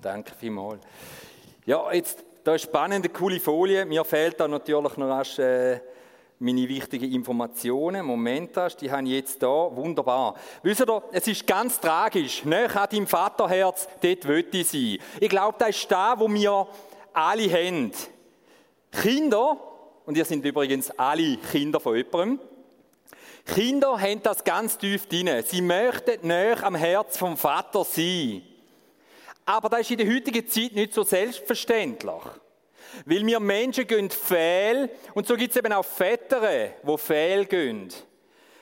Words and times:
Danke 0.00 0.32
vielmals. 0.38 0.80
Ja, 1.66 1.92
jetzt, 1.92 2.24
da 2.42 2.54
ist 2.54 2.62
spannende, 2.62 3.08
coole 3.10 3.38
Folie. 3.38 3.84
Mir 3.84 4.04
fehlt 4.04 4.40
da 4.40 4.48
natürlich 4.48 4.96
noch 4.96 5.08
erst, 5.08 5.38
äh, 5.38 5.80
meine 6.38 6.66
wichtigen 6.66 7.12
Informationen. 7.12 8.06
Moment, 8.06 8.56
die 8.80 8.90
habe 8.90 9.02
ich 9.04 9.10
jetzt 9.10 9.42
da. 9.42 9.68
Wunderbar. 9.76 10.34
Wisst 10.62 10.80
ihr, 10.80 11.02
es 11.12 11.26
ist 11.26 11.46
ganz 11.46 11.78
tragisch. 11.78 12.44
Näher 12.46 12.74
an 12.80 12.88
deinem 12.90 13.06
Vaterherz, 13.06 13.86
dort 14.00 14.26
wollte 14.26 14.56
ich 14.56 14.68
sein. 14.68 14.98
Ich 15.20 15.28
glaube, 15.28 15.56
das 15.58 15.68
ist 15.70 15.90
das, 15.90 16.18
wo 16.18 16.28
wir 16.28 16.66
alle 17.12 17.52
haben. 17.52 17.92
Kinder, 18.90 19.60
und 20.06 20.16
ihr 20.16 20.24
sind 20.24 20.44
übrigens 20.44 20.90
alle 20.92 21.36
Kinder 21.36 21.78
von 21.78 21.94
jemandem, 21.94 22.40
Kinder 23.44 24.00
haben 24.00 24.22
das 24.22 24.42
ganz 24.44 24.78
tief 24.78 25.06
drin. 25.06 25.28
Sie 25.44 25.60
möchten 25.60 26.26
näher 26.26 26.64
am 26.64 26.74
Herz 26.74 27.18
vom 27.18 27.36
Vater 27.36 27.84
sein. 27.84 28.42
Aber 29.50 29.68
das 29.68 29.80
ist 29.80 29.90
in 29.90 29.98
der 29.98 30.14
heutigen 30.14 30.46
Zeit 30.46 30.76
nicht 30.76 30.94
so 30.94 31.02
selbstverständlich. 31.02 32.22
Weil 33.04 33.26
wir 33.26 33.40
Menschen 33.40 33.84
gehen 33.84 34.08
fehl 34.08 34.88
und 35.12 35.26
so 35.26 35.34
gibt 35.34 35.50
es 35.50 35.56
eben 35.56 35.72
auch 35.72 35.84
Väter, 35.84 36.40
die 36.40 36.98
fehl 36.98 37.46
gehen. 37.46 37.92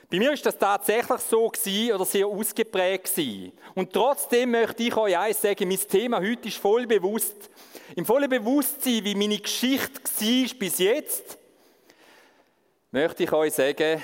Bei 0.09 0.17
mir 0.17 0.31
ist 0.31 0.43
das 0.47 0.57
tatsächlich 0.57 1.19
so 1.19 1.47
gewesen, 1.47 1.93
oder 1.93 2.05
sehr 2.05 2.25
ausgeprägt 2.25 3.15
gewesen. 3.15 3.51
Und 3.75 3.93
trotzdem 3.93 4.49
möchte 4.49 4.81
ich 4.81 4.97
euch 4.97 5.15
eins 5.15 5.39
sagen, 5.39 5.67
mein 5.67 5.77
Thema 5.77 6.17
heute 6.17 6.47
ist 6.47 6.57
voll 6.57 6.87
bewusst. 6.87 7.51
Im 7.95 8.03
vollen 8.03 8.27
Bewusstsein, 8.27 9.03
wie 9.03 9.13
meine 9.13 9.37
Geschichte 9.37 10.01
war 10.01 10.57
bis 10.57 10.79
jetzt, 10.79 11.37
möchte 12.89 13.25
ich 13.25 13.31
euch 13.31 13.53
sagen, 13.53 14.01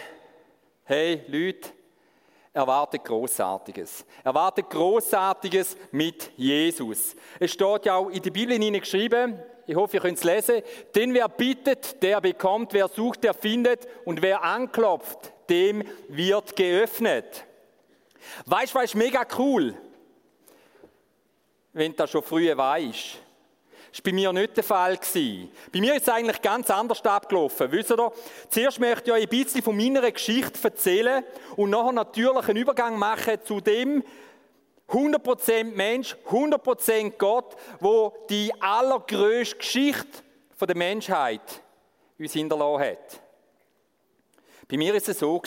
hey 0.83 1.23
Leute, 1.29 1.69
erwartet 2.55 3.03
Großartiges. 3.03 4.05
Erwartet 4.23 4.69
Großartiges 4.69 5.75
mit 5.91 6.31
Jesus. 6.37 7.15
Es 7.39 7.51
steht 7.51 7.85
ja 7.85 7.95
auch 7.95 8.09
in 8.09 8.21
der 8.21 8.31
Bibel 8.31 8.57
geschrieben, 8.71 9.37
ich 9.67 9.75
hoffe, 9.75 9.97
ihr 9.97 10.01
könnt 10.01 10.17
es 10.17 10.23
lesen, 10.23 10.61
denn 10.93 11.13
wer 11.13 11.27
bittet, 11.27 12.01
der 12.01 12.21
bekommt, 12.21 12.71
wer 12.73 12.87
sucht, 12.87 13.23
der 13.23 13.33
findet 13.33 13.87
und 14.05 14.21
wer 14.21 14.43
anklopft, 14.43 15.33
dem 15.49 15.83
wird 16.07 16.55
geöffnet. 16.55 17.45
Weißt 18.45 18.73
du, 18.73 18.79
was 18.79 18.95
mega 18.95 19.25
cool? 19.37 19.75
Wenn 21.73 21.91
du 21.91 21.97
das 21.97 22.11
schon 22.11 22.23
früher 22.23 22.57
weißt. 22.57 23.24
War 23.95 24.03
bei 24.03 24.11
mir 24.11 24.33
nicht 24.33 24.57
der 24.57 24.63
Fall. 24.63 24.99
Bei 25.71 25.79
mir 25.79 25.95
ist 25.95 26.01
es 26.01 26.09
eigentlich 26.09 26.41
ganz 26.41 26.69
anders 26.69 27.03
abgelaufen. 27.05 27.71
Wisst 27.71 27.91
ihr? 27.91 28.11
Zuerst 28.49 28.79
möchte 28.79 29.09
ich 29.09 29.13
euch 29.13 29.23
ein 29.23 29.29
bisschen 29.29 29.61
von 29.61 29.77
meiner 29.77 30.11
Geschichte 30.11 30.59
erzählen 30.61 31.23
und 31.55 31.69
nachher 31.69 31.93
natürlich 31.93 32.49
einen 32.49 32.57
Übergang 32.57 32.99
machen 32.99 33.37
zu 33.45 33.61
dem 33.61 34.03
100% 34.89 35.63
Mensch, 35.63 36.13
100% 36.29 37.11
Gott, 37.17 37.55
wo 37.79 38.13
die 38.29 38.51
allergrößte 38.61 39.57
Geschichte 39.57 40.23
der 40.59 40.75
Menschheit 40.75 41.61
uns 42.19 42.33
hinterlassen 42.33 42.83
hat. 42.83 43.21
Bei 44.67 44.77
mir 44.77 44.93
ist 44.93 45.07
es 45.07 45.19
so 45.19 45.41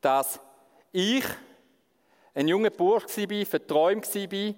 dass 0.00 0.40
ich 0.90 1.24
ein 2.34 2.48
junger 2.48 2.70
Bursch 2.70 3.04
war, 3.18 3.46
verträumt 3.46 4.14
war, 4.14 4.54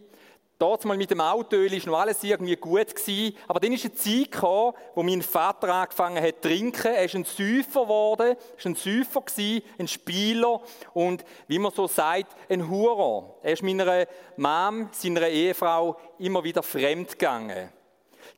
Dort 0.56 0.84
mal 0.84 0.96
mit 0.96 1.10
dem 1.10 1.20
Auto 1.20 1.56
ist 1.56 1.86
noch 1.86 1.98
alles 1.98 2.22
irgendwie 2.22 2.54
gut 2.54 2.94
gewesen. 2.94 3.36
Aber 3.48 3.58
dann 3.58 3.72
ist 3.72 3.84
eine 3.84 3.94
Zeit 3.94 4.30
gekommen, 4.30 4.74
wo 4.94 5.02
mein 5.02 5.20
Vater 5.20 5.68
angefangen 5.68 6.22
hat 6.22 6.36
zu 6.36 6.48
trinken. 6.48 6.94
Er 6.94 7.04
ist 7.04 7.16
ein 7.16 7.24
Säufer 7.24 7.82
geworden, 7.82 8.36
ist 8.56 8.66
ein 8.66 8.76
Säufer 8.76 9.22
gewesen, 9.22 9.62
ein 9.78 9.88
Spieler 9.88 10.60
und, 10.92 11.24
wie 11.48 11.58
man 11.58 11.72
so 11.72 11.88
sagt, 11.88 12.36
ein 12.48 12.68
Hurer. 12.68 13.34
Er 13.42 13.52
ist 13.52 13.64
meiner 13.64 14.06
Mom, 14.36 14.88
seiner 14.92 15.26
Ehefrau, 15.26 15.96
immer 16.18 16.44
wieder 16.44 16.62
fremd 16.62 17.10
gegangen. 17.10 17.72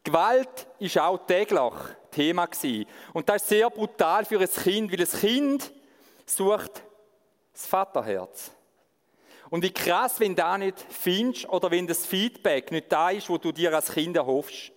Gewalt 0.02 0.66
ist 0.78 0.98
auch 0.98 1.18
täglich 1.26 1.74
Thema 2.10 2.46
gewesen. 2.46 2.86
Und 3.12 3.28
das 3.28 3.42
ist 3.42 3.48
sehr 3.48 3.68
brutal 3.68 4.24
für 4.24 4.40
ein 4.40 4.48
Kind, 4.48 4.90
weil 4.90 5.00
ein 5.00 5.20
Kind 5.20 5.72
sucht 6.24 6.82
das 7.52 7.66
Vaterherz. 7.66 8.55
Und 9.50 9.62
wie 9.62 9.72
krass, 9.72 10.18
wenn 10.18 10.34
da 10.34 10.58
nicht 10.58 10.78
findest 10.90 11.48
oder 11.48 11.70
wenn 11.70 11.86
das 11.86 12.04
Feedback 12.04 12.70
nicht 12.72 12.90
da 12.90 13.10
ist, 13.10 13.28
wo 13.28 13.38
du 13.38 13.52
dir 13.52 13.74
als 13.74 13.92
Kind 13.92 14.16
erhoffst. 14.16 14.72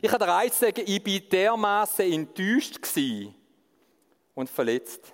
Ich 0.00 0.10
kann 0.10 0.20
dir 0.20 0.34
eins 0.34 0.58
sagen, 0.58 0.82
ich 0.86 1.04
war 1.04 1.28
dermaßen 1.28 2.12
enttäuscht 2.12 2.78
und 4.34 4.50
verletzt. 4.50 5.12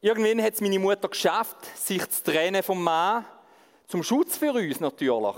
Irgendwann 0.00 0.42
hat 0.42 0.54
es 0.54 0.60
meine 0.60 0.78
Mutter 0.78 1.08
geschafft, 1.08 1.56
sich 1.76 2.06
zu 2.10 2.24
trennen 2.24 2.62
vom 2.62 2.82
Mann, 2.82 3.24
zum 3.86 4.02
Schutz 4.02 4.36
für 4.36 4.52
uns 4.52 4.80
natürlich. 4.80 5.36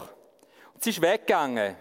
Und 0.74 0.82
sie 0.82 0.90
ist 0.90 1.00
weggegangen. 1.00 1.76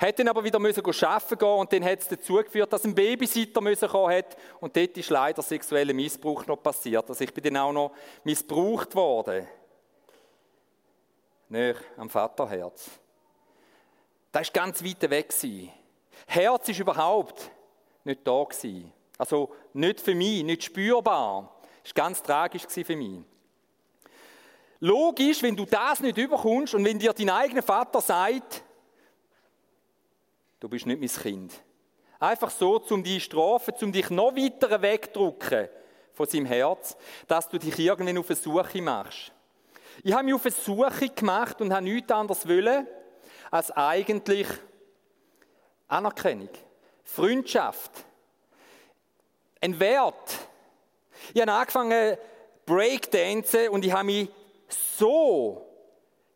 Hat 0.00 0.18
dann 0.18 0.28
aber 0.28 0.42
wieder 0.42 0.58
müssen 0.58 0.82
arbeiten 0.82 1.38
gehen 1.38 1.48
und 1.48 1.72
dann 1.74 1.84
hat 1.84 2.00
es 2.00 2.08
dazu 2.08 2.36
geführt, 2.36 2.72
dass 2.72 2.84
ein 2.84 2.94
Babysitter 2.94 3.60
müssen 3.60 3.86
kommen 3.86 4.16
hat 4.16 4.34
und 4.58 4.74
dort 4.74 4.96
ist 4.96 5.10
leider 5.10 5.42
sexueller 5.42 5.92
Missbrauch 5.92 6.46
noch 6.46 6.62
passiert. 6.62 7.06
Also 7.06 7.22
ich 7.22 7.34
bin 7.34 7.44
dann 7.44 7.58
auch 7.58 7.72
noch 7.72 7.92
missbraucht 8.24 8.94
worden. 8.94 9.46
Näher 11.50 11.74
am 11.98 12.08
Vaterherz. 12.08 12.88
Das 14.32 14.46
war 14.46 14.52
ganz 14.62 14.82
weit 14.82 15.10
weg. 15.10 15.34
Herz 16.26 16.68
ist 16.70 16.78
überhaupt 16.78 17.50
nicht 18.04 18.26
da 18.26 18.44
gewesen. 18.44 18.90
Also 19.18 19.50
nicht 19.74 20.00
für 20.00 20.14
mich, 20.14 20.42
nicht 20.42 20.64
spürbar. 20.64 21.60
Das 21.82 21.94
war 21.94 22.04
ganz 22.04 22.22
tragisch 22.22 22.62
für 22.66 22.96
mich. 22.96 23.20
Logisch, 24.78 25.42
wenn 25.42 25.56
du 25.56 25.66
das 25.66 26.00
nicht 26.00 26.16
überkommst 26.16 26.72
und 26.72 26.86
wenn 26.86 26.98
dir 26.98 27.12
dein 27.12 27.28
eigener 27.28 27.62
Vater 27.62 28.00
sagt, 28.00 28.62
du 30.60 30.68
bist 30.68 30.86
nicht 30.86 31.00
mein 31.00 31.08
Kind. 31.08 31.52
Einfach 32.18 32.50
so, 32.50 32.80
um 32.90 33.02
die 33.02 33.18
Strafe, 33.18 33.74
um 33.80 33.90
dich 33.90 34.10
noch 34.10 34.36
weiter 34.36 34.80
wegdrücken 34.82 35.68
von 36.12 36.26
seinem 36.26 36.46
Herz, 36.46 36.96
dass 37.26 37.48
du 37.48 37.58
dich 37.58 37.78
irgendwann 37.78 38.18
auf 38.18 38.28
eine 38.28 38.36
Suche 38.36 38.82
machst. 38.82 39.32
Ich 40.02 40.12
habe 40.12 40.24
mich 40.24 40.34
auf 40.34 40.44
eine 40.44 40.54
Suche 40.54 41.08
gemacht 41.08 41.60
und 41.60 41.72
habe 41.72 41.84
nichts 41.84 42.12
anderes 42.12 42.46
wollen, 42.46 42.86
als 43.50 43.70
eigentlich 43.70 44.46
Anerkennung, 45.88 46.50
Freundschaft, 47.04 47.90
ein 49.60 49.80
Wert. 49.80 50.38
Ich 51.34 51.40
habe 51.40 51.52
angefangen 51.52 52.16
Breakdancen 52.66 53.70
und 53.70 53.84
ich 53.84 53.92
habe 53.92 54.04
mich 54.04 54.28
so 54.68 55.66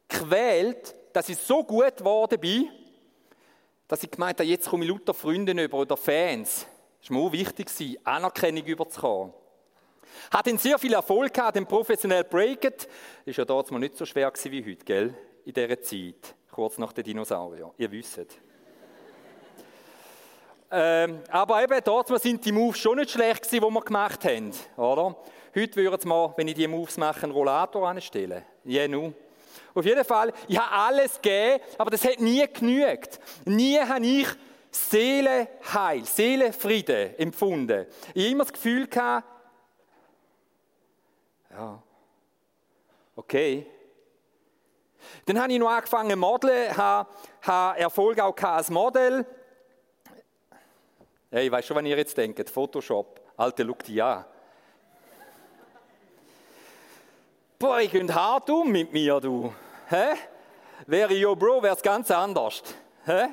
quält, 0.09 0.95
dass 1.13 1.29
ich 1.29 1.39
so 1.39 1.63
gut 1.63 1.99
geworden 1.99 2.41
bin, 2.41 2.71
dass 3.95 4.03
ich 4.03 4.11
gemeint 4.11 4.41
habe, 4.41 4.49
jetzt 4.49 4.69
komme 4.69 4.85
ich 4.85 4.91
lauter 4.91 5.15
Freunde 5.15 5.53
über 5.53 5.79
oder 5.79 5.97
Fans. 5.97 6.67
Es 7.01 7.11
war 7.11 7.17
mir 7.17 7.29
auch 7.29 7.33
wichtig, 7.33 8.01
Anerkennung 8.03 8.65
überzukommen. 8.65 9.33
Hat 10.33 10.49
dann 10.49 10.59
sehr 10.59 10.81
viel 10.81 10.95
Erfolg 10.95 11.33
gehabt, 11.33 11.55
den 11.55 11.65
professionell 11.65 12.25
Breaket. 12.25 12.89
Ist 13.25 13.37
ja 13.37 13.45
damals 13.45 13.71
mal 13.71 13.79
nicht 13.79 13.97
so 13.97 14.05
schwer 14.05 14.33
wie 14.33 14.65
heute, 14.65 14.85
gell? 14.85 15.15
In 15.45 15.53
dieser 15.53 15.81
Zeit. 15.81 16.35
Kurz 16.51 16.77
nach 16.77 16.93
den 16.93 17.05
Dinosauriern. 17.05 17.71
Ihr 17.79 17.93
wisst. 17.93 18.19
ähm, 20.73 21.21
aber 21.31 21.63
eben, 21.63 21.81
dort 21.85 22.21
sind 22.21 22.45
die 22.45 22.51
Moves 22.51 22.81
schon 22.81 22.99
nicht 22.99 23.13
schlecht 23.13 23.45
gewesen, 23.45 23.65
die 23.65 23.75
wir 23.75 23.81
gemacht 23.81 24.25
haben, 24.25 24.51
oder? 24.77 25.17
Heute 25.55 25.77
würden 25.77 26.09
wir, 26.09 26.35
wenn 26.37 26.49
ich 26.49 26.55
die 26.55 26.67
Moves 26.67 26.97
mache, 26.97 27.23
einen 27.23 27.33
Rollator 27.33 27.89
anstellen. 27.89 28.43
Ja, 28.65 28.81
yeah, 28.81 28.89
nu. 28.89 29.15
Auf 29.75 29.85
jeden 29.85 30.05
Fall, 30.05 30.33
ich 30.49 30.59
habe 30.59 30.71
alles 30.71 31.21
gegeben, 31.21 31.63
aber 31.79 31.91
das 31.91 32.05
hat 32.05 32.21
nie 32.21 32.47
genügt. 32.47 33.19
Nie 33.45 33.79
habe 33.79 34.05
ich 34.05 34.29
Seelenheil, 34.71 36.05
Seelenfrieden 36.05 37.19
empfunden. 37.19 37.87
Ich 38.15 38.25
habe 38.25 38.33
immer 38.33 38.45
das 38.45 38.53
Gefühl 38.53 38.89
ja, 41.51 41.81
okay. 43.15 43.67
Dann 45.27 45.41
habe 45.41 45.53
ich 45.53 45.59
noch 45.59 45.71
angefangen 45.71 46.11
zu 46.11 46.17
modeln, 46.17 46.77
habe, 46.77 47.79
Erfolg 47.79 48.19
auch 48.19 48.37
als 48.43 48.71
Model. 48.71 49.25
Hey, 51.31 51.47
ich 51.47 51.53
weiß 51.53 51.65
schon, 51.65 51.77
was 51.77 51.85
ihr 51.85 51.97
jetzt 51.97 52.17
denkt, 52.17 52.51
Photoshop. 52.51 53.21
Alte, 53.37 53.65
schau 53.65 53.75
dich 53.75 54.03
an. 54.03 54.25
Boah, 57.65 57.81
ich 57.81 57.91
gehe 57.91 58.07
hart 58.15 58.51
um 58.51 58.71
mit 58.71 58.93
mir, 58.93 59.19
du. 59.19 59.51
Hä? 59.89 60.17
Wäre 60.87 61.15
Yo 61.15 61.35
Bro, 61.35 61.63
wäre 61.63 61.75
es 61.75 61.81
ganz 61.81 62.11
anders. 62.11 62.63
Hä? 63.07 63.29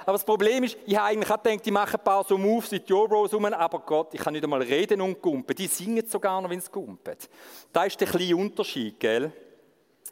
Aber 0.00 0.14
das 0.14 0.24
Problem 0.24 0.64
ist, 0.64 0.76
ich 0.84 0.96
habe 0.96 1.10
eigentlich 1.10 1.30
auch 1.30 1.40
gedacht, 1.40 1.64
ich 1.64 1.72
mache 1.72 1.96
ein 1.96 2.02
paar 2.02 2.24
so 2.24 2.36
Moves 2.36 2.72
wie 2.72 2.82
Yo 2.84 3.06
Bros 3.06 3.32
rum, 3.32 3.44
aber 3.44 3.78
Gott, 3.78 4.14
ich 4.14 4.20
kann 4.20 4.32
nicht 4.32 4.42
einmal 4.42 4.62
reden 4.62 5.00
und 5.00 5.22
gumpen. 5.22 5.54
Die 5.54 5.68
singen 5.68 6.04
sogar 6.08 6.42
noch, 6.42 6.50
wenn 6.50 6.60
sie 6.60 6.72
gumpen. 6.72 7.16
Da 7.72 7.84
ist 7.84 8.00
der 8.00 8.08
kleine 8.08 8.36
Unterschied, 8.36 8.98
gell? 8.98 9.30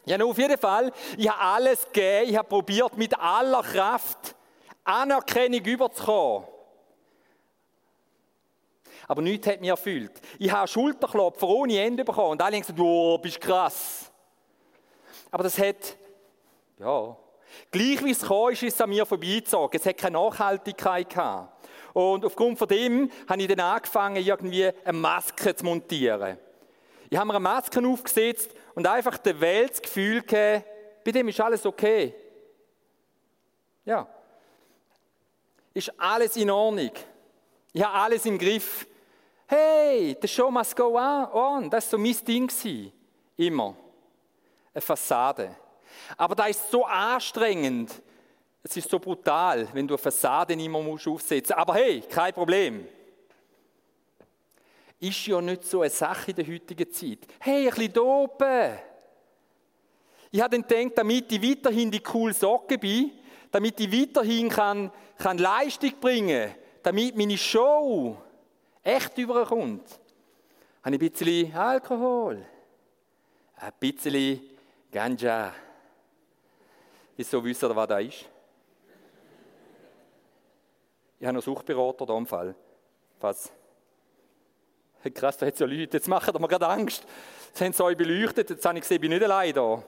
Ja, 0.05 0.17
auf 0.23 0.37
jeden 0.37 0.57
Fall, 0.57 0.89
ich 1.17 1.27
habe 1.27 1.41
alles 1.41 1.85
gegeben, 1.91 2.29
ich 2.29 2.37
habe 2.37 2.47
probiert, 2.47 2.95
mit 2.95 3.19
aller 3.19 3.63
Kraft 3.63 4.33
Anerkennung 4.85 5.59
überzukommen. 5.59 6.47
Aber 9.11 9.21
nichts 9.21 9.45
hat 9.45 9.59
mich 9.59 9.69
erfüllt. 9.69 10.21
Ich 10.39 10.49
habe 10.49 10.69
Schulterklopfer 10.69 11.45
ohne 11.45 11.77
Ende 11.77 12.05
bekommen 12.05 12.31
und 12.31 12.41
alle 12.41 12.55
haben 12.55 12.61
gesagt, 12.61 12.79
oh, 12.79 13.17
bist 13.17 13.41
krass. 13.41 14.09
Aber 15.29 15.43
das 15.43 15.57
hat, 15.57 15.97
ja, 16.79 17.17
gleich 17.71 18.05
wie 18.05 18.11
es 18.11 18.21
kam, 18.21 18.51
ist 18.51 18.63
es 18.63 18.79
an 18.79 18.89
mir 18.89 19.05
vorbeigezogen. 19.05 19.77
Es 19.77 19.85
hat 19.85 19.97
keine 19.97 20.17
Nachhaltigkeit 20.17 21.09
gehabt. 21.09 21.67
Und 21.91 22.23
aufgrund 22.23 22.57
von 22.57 22.69
dem 22.69 23.11
habe 23.27 23.41
ich 23.41 23.49
dann 23.49 23.59
angefangen, 23.59 24.15
irgendwie 24.15 24.69
eine 24.85 24.97
Maske 24.97 25.53
zu 25.55 25.65
montieren. 25.65 26.37
Ich 27.09 27.17
habe 27.17 27.27
mir 27.27 27.33
eine 27.33 27.41
Maske 27.41 27.85
aufgesetzt 27.85 28.51
und 28.75 28.87
einfach 28.87 29.17
der 29.17 29.41
Welt 29.41 29.71
das 29.71 29.81
Gefühl 29.81 30.21
gegeben, 30.21 30.63
bei 31.03 31.11
dem 31.11 31.27
ist 31.27 31.41
alles 31.41 31.65
okay. 31.65 32.15
Ja. 33.83 34.07
Ist 35.73 35.99
alles 35.99 36.37
in 36.37 36.49
Ordnung. 36.49 36.91
Ich 37.73 37.83
habe 37.83 37.93
alles 37.93 38.25
im 38.25 38.37
Griff. 38.37 38.87
Hey, 39.53 40.15
the 40.21 40.29
show 40.29 40.49
must 40.49 40.73
go 40.77 40.95
on. 40.97 41.69
Das 41.69 41.91
war 41.91 41.91
so 41.91 41.97
mein 41.97 42.15
Ding. 42.25 42.49
Immer. 43.35 43.75
Eine 44.73 44.81
Fassade. 44.81 45.53
Aber 46.15 46.35
da 46.35 46.45
ist 46.45 46.71
so 46.71 46.85
anstrengend. 46.85 48.01
Es 48.63 48.77
ist 48.77 48.89
so 48.89 48.97
brutal, 48.97 49.67
wenn 49.73 49.85
du 49.85 49.95
eine 49.95 49.97
Fassade 49.97 50.53
immer 50.53 50.81
musst 50.81 51.05
aufsetzen 51.05 51.53
Aber 51.53 51.73
hey, 51.73 51.99
kein 51.99 52.33
Problem. 52.33 52.87
Ist 55.01 55.27
ja 55.27 55.41
nicht 55.41 55.65
so 55.65 55.81
eine 55.81 55.89
Sache 55.89 56.31
in 56.31 56.37
der 56.37 56.47
heutigen 56.47 56.89
Zeit. 56.89 57.19
Hey, 57.37 57.67
ein 57.67 57.75
bisschen 57.75 57.99
oben. 57.99 58.79
Ich 60.31 60.39
habe 60.39 60.57
dann 60.57 60.65
gedacht, 60.65 60.97
damit 60.97 61.29
ich 61.29 61.41
weiterhin 61.41 61.91
die 61.91 61.99
coole 61.99 62.33
Socke 62.33 62.77
bin, 62.77 63.11
damit 63.51 63.77
ich 63.81 63.91
weiterhin 63.91 64.47
kann, 64.47 64.89
kann 65.17 65.37
Leistung 65.39 65.91
bringen 65.99 66.51
kann, 66.51 66.59
damit 66.83 67.17
meine 67.17 67.37
Show 67.37 68.15
echt 68.83 69.17
überkommt, 69.17 69.99
habe 70.83 70.95
ich 70.95 71.01
ein 71.01 71.09
bisschen 71.11 71.55
Alkohol, 71.55 72.45
ein 73.57 73.73
bisschen 73.79 74.41
Ganja. 74.91 75.53
Wieso 77.15 77.43
wisst 77.43 77.63
ihr, 77.63 77.75
was 77.75 77.87
da 77.87 77.99
ist? 77.99 78.25
Ich 81.19 81.27
habe 81.27 81.35
noch 81.35 81.43
Suchtberater 81.43 82.05
da 82.05 82.17
im 82.17 82.25
Fall. 82.25 82.55
Was? 83.19 83.51
Krass, 85.13 85.37
da 85.37 85.45
hat 85.45 85.53
es 85.53 85.59
ja 85.59 85.67
Leute. 85.67 85.97
Jetzt 85.97 86.07
machen 86.07 86.33
mir 86.39 86.47
gerade 86.47 86.67
Angst. 86.67 87.05
Jetzt 87.47 87.61
haben 87.61 87.73
sie 87.73 87.83
euch 87.83 87.97
beleuchtet. 87.97 88.49
Jetzt 88.49 88.65
habe 88.65 88.77
ich 88.77 88.81
gesehen, 88.81 88.95
ich 88.95 89.01
bin 89.01 89.11
nicht 89.11 89.23
allein 89.23 89.53
da. 89.53 89.83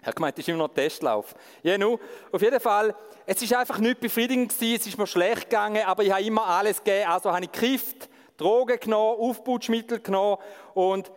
Ich 0.00 0.06
habe 0.06 0.14
gemeint, 0.16 0.36
das 0.36 0.42
ist 0.42 0.48
immer 0.48 0.58
noch 0.58 0.68
ein 0.68 0.74
Testlauf. 0.74 1.34
Ja, 1.62 1.78
nu, 1.78 1.98
auf 2.30 2.42
jeden 2.42 2.60
Fall, 2.60 2.94
es 3.24 3.40
ist 3.40 3.54
einfach 3.54 3.78
nicht 3.78 4.00
befriedigend 4.00 4.52
gewesen, 4.52 4.80
es 4.80 4.86
ist 4.86 4.98
mir 4.98 5.06
schlecht 5.06 5.48
gegangen, 5.48 5.82
aber 5.86 6.02
ich 6.02 6.12
habe 6.12 6.22
immer 6.22 6.46
alles 6.46 6.84
gegeben. 6.84 7.08
Also 7.08 7.32
habe 7.32 7.44
ich 7.44 7.52
gekifft, 7.52 8.10
Drogen 8.36 8.78
genommen, 8.80 9.20
Aufputschmittel 9.20 10.00
genommen 10.00 10.38
und 10.74 11.10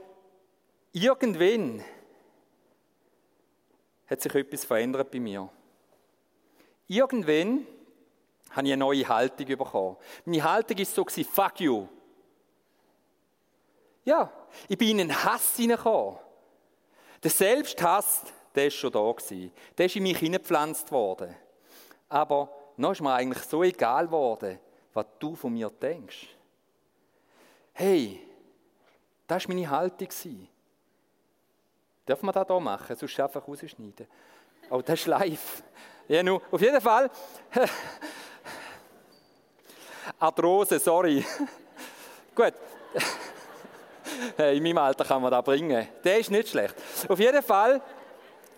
irgendwann 0.92 1.84
hat 4.08 4.22
sich 4.22 4.34
etwas 4.34 4.66
verändert 4.66 5.12
bei 5.12 5.20
mir. 5.20 5.50
Irgendwann 6.88 7.68
habe 8.52 8.68
ich 8.68 8.74
eine 8.74 8.78
neue 8.78 9.08
Haltung 9.08 9.46
bekommen. 9.46 9.98
Meine 10.26 10.44
Haltung 10.44 10.78
war 10.78 10.86
so, 10.86 11.06
fuck 11.06 11.60
you. 11.60 11.88
Ja, 14.06 14.32
ich 14.70 14.78
bin 14.78 14.90
in 14.90 15.02
einen 15.02 15.24
Hass 15.24 15.58
hineingekommen. 15.58 16.18
Der 17.22 17.32
Selbsthass, 17.32 18.24
der 18.56 18.66
war 18.66 18.72
schon 18.72 18.92
da. 18.92 19.14
Der 19.78 19.86
ist 19.86 19.96
in 19.96 20.04
mich 20.04 20.18
hineingepflanzt 20.18 20.92
worden. 20.92 21.36
Aber 22.08 22.50
noch 22.78 22.94
ist 22.94 23.02
mir 23.02 23.14
eigentlich 23.14 23.44
so 23.44 23.64
egal 23.64 24.06
geworden, 24.06 24.60
was 24.94 25.06
du 25.20 25.36
von 25.36 25.52
mir 25.52 25.70
denkst. 25.70 26.37
Hey, 27.80 28.20
das 29.28 29.48
war 29.48 29.54
meine 29.54 29.70
Haltung. 29.70 30.08
Dürfen 32.08 32.26
wir 32.26 32.32
das 32.34 32.48
hier 32.48 32.60
machen? 32.60 32.96
Sonst 32.96 33.20
einfach 33.20 33.48
rausschneiden. 33.48 34.08
Oh, 34.72 34.82
das 34.82 35.00
ist 35.00 35.06
live. 35.06 35.62
Ja, 36.08 36.24
nun, 36.24 36.42
auf 36.50 36.60
jeden 36.60 36.82
Fall. 36.82 37.08
Arthrose, 40.20 40.80
sorry. 40.80 41.24
Gut. 42.36 42.54
In 44.40 44.64
meinem 44.64 44.80
Alter 44.80 45.06
kann 45.06 45.22
man 45.22 45.30
das 45.30 45.46
bringen. 45.46 45.88
Der 46.04 46.18
ist 46.18 46.32
nicht 46.32 46.50
schlecht. 46.50 46.74
Auf 47.08 47.20
jeden 47.20 47.44
Fall. 47.44 47.80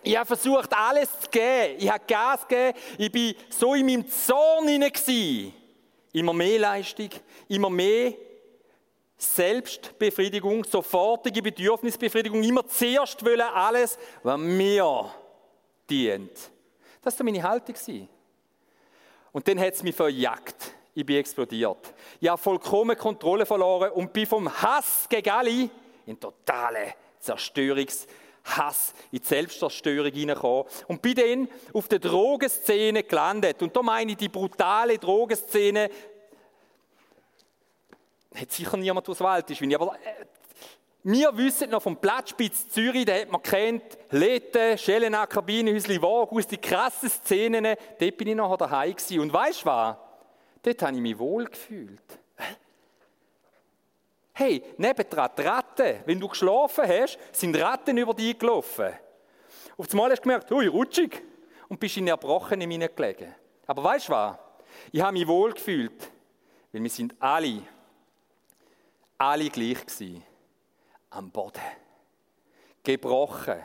Ich 0.02 0.16
habe 0.16 0.28
versucht, 0.28 0.74
alles 0.74 1.10
zu 1.20 1.30
geben. 1.30 1.76
Ich 1.78 1.92
habe 1.92 2.06
Gas 2.08 2.48
gegeben. 2.48 2.78
Ich 2.98 3.14
war 3.14 3.44
so 3.50 3.74
in 3.74 3.86
meinem 3.86 4.08
Zorn 4.08 4.66
hinein. 4.70 5.54
Immer 6.14 6.32
mehr 6.32 6.60
Leistung, 6.60 7.10
immer 7.50 7.70
mehr 7.70 8.14
Selbstbefriedigung, 9.20 10.64
sofortige 10.64 11.42
Bedürfnisbefriedigung. 11.42 12.42
Immer 12.42 12.66
zuerst 12.68 13.24
wollen 13.24 13.42
alles, 13.42 14.00
was 14.24 14.40
mir 14.40 15.14
dient. 15.90 16.52
Das 17.02 17.20
war 17.20 17.26
meine 17.26 17.44
Haltung. 17.44 17.76
Und 19.32 19.48
dann 19.48 19.60
hat 19.60 19.74
es 19.74 19.84
mich 19.84 19.96
verjagt. 19.96 20.74
Ich 20.96 21.06
bin 21.06 21.18
explodiert. 21.18 21.94
Ich 22.20 22.28
habe 22.28 22.42
vollkommen 22.42 22.98
Kontrolle 22.98 23.46
verloren 23.46 23.92
und 23.92 24.12
bin 24.12 24.26
vom 24.26 24.52
Hass 24.62 25.06
gegen 25.08 25.30
alle 25.30 25.70
in 26.06 26.20
totale 26.20 26.96
Zerstörungs- 27.22 28.08
Hass, 28.44 28.94
in 29.12 29.20
die 29.20 29.26
Selbstzerstörung 29.26 30.12
hineingekommen 30.12 30.66
und 30.88 31.02
bin 31.02 31.16
dann 31.16 31.48
auf 31.74 31.88
der 31.88 32.00
Drogenszene 32.00 33.04
gelandet. 33.04 33.62
Und 33.62 33.76
da 33.76 33.82
meine 33.82 34.12
ich 34.12 34.18
die 34.18 34.30
brutale 34.30 34.98
Drogenszene. 34.98 35.90
Hat 38.36 38.52
sicher 38.52 38.78
niemand 38.78 39.08
aus 39.10 39.20
Waldtischwini, 39.20 39.76
aber 39.76 39.96
äh, 39.96 40.26
wir 41.04 41.36
wissen 41.38 41.70
noch 41.70 41.82
vom 41.82 41.96
Platzspitz 41.96 42.70
Zürich, 42.70 43.06
da 43.06 43.14
hat 43.14 43.32
man 43.32 43.42
kennt, 43.42 43.98
Lete, 44.12 44.78
Schellenacker, 44.78 45.42
Bienenhäusli, 45.42 46.02
Wagus, 46.02 46.46
die 46.46 46.58
krassen 46.58 47.10
Szenen. 47.10 47.76
Dort 48.00 48.18
bin 48.18 48.28
ich 48.28 48.36
nachher 48.36 48.58
daheim 48.58 48.94
gewesen. 48.94 49.22
Und 49.22 49.32
weißt 49.32 49.62
du 49.62 49.66
was? 49.66 49.96
Dort 50.62 50.82
habe 50.82 50.96
ich 50.96 51.02
mich 51.02 51.18
wohl 51.18 51.46
gefühlt. 51.46 52.02
Hey, 54.34 54.62
nebendran 54.78 55.32
die 55.38 55.42
Ratten. 55.42 56.02
Wenn 56.06 56.20
du 56.20 56.28
geschlafen 56.28 56.86
hast, 56.86 57.18
sind 57.32 57.56
Ratten 57.56 57.98
über 57.98 58.14
dich 58.14 58.38
gelaufen. 58.38 58.94
Auf 59.78 59.92
einmal 59.92 60.12
hast 60.12 60.20
du 60.20 60.24
gemerkt, 60.24 60.52
hui, 60.52 60.68
rutschig. 60.68 61.24
Und 61.70 61.80
bist 61.80 61.96
in 61.98 62.08
Erbrochenen 62.08 62.70
gelegen. 62.70 63.36
Aber 63.68 63.84
weißt 63.84 64.10
du 64.10 64.12
was? 64.14 64.38
Ich 64.92 65.02
habe 65.02 65.14
mich 65.14 65.28
wohl 65.28 65.54
gefühlt, 65.54 66.12
weil 66.72 66.84
wir 66.84 66.90
sind 66.90 67.16
alle, 67.20 67.62
alle 69.20 69.50
gleich 69.50 69.86
gewesen. 69.86 70.24
Am 71.12 71.30
Boden. 71.30 71.62
Gebrochen. 72.84 73.62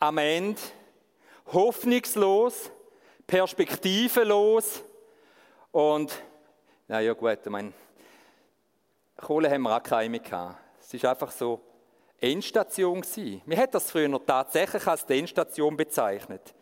Am 0.00 0.18
Ende 0.18 0.60
hoffnungslos, 1.52 2.70
perspektivenlos 3.26 4.82
und, 5.72 6.12
na 6.88 7.00
ja 7.00 7.12
gut, 7.12 7.38
ich 7.44 7.50
meine, 7.50 7.72
Kohle 9.16 9.50
haben 9.50 9.62
wir 9.62 9.76
auch 9.76 9.82
keine 9.82 10.20
gehabt. 10.20 10.58
Es 10.80 11.02
war 11.02 11.10
einfach 11.10 11.30
so 11.30 11.60
Endstation. 12.20 13.00
Gewesen. 13.00 13.42
Wir 13.44 13.58
hat 13.58 13.74
das 13.74 13.90
früher 13.90 14.08
noch 14.08 14.24
tatsächlich 14.24 14.86
als 14.86 15.04
Endstation 15.04 15.76
bezeichnet. 15.76 16.54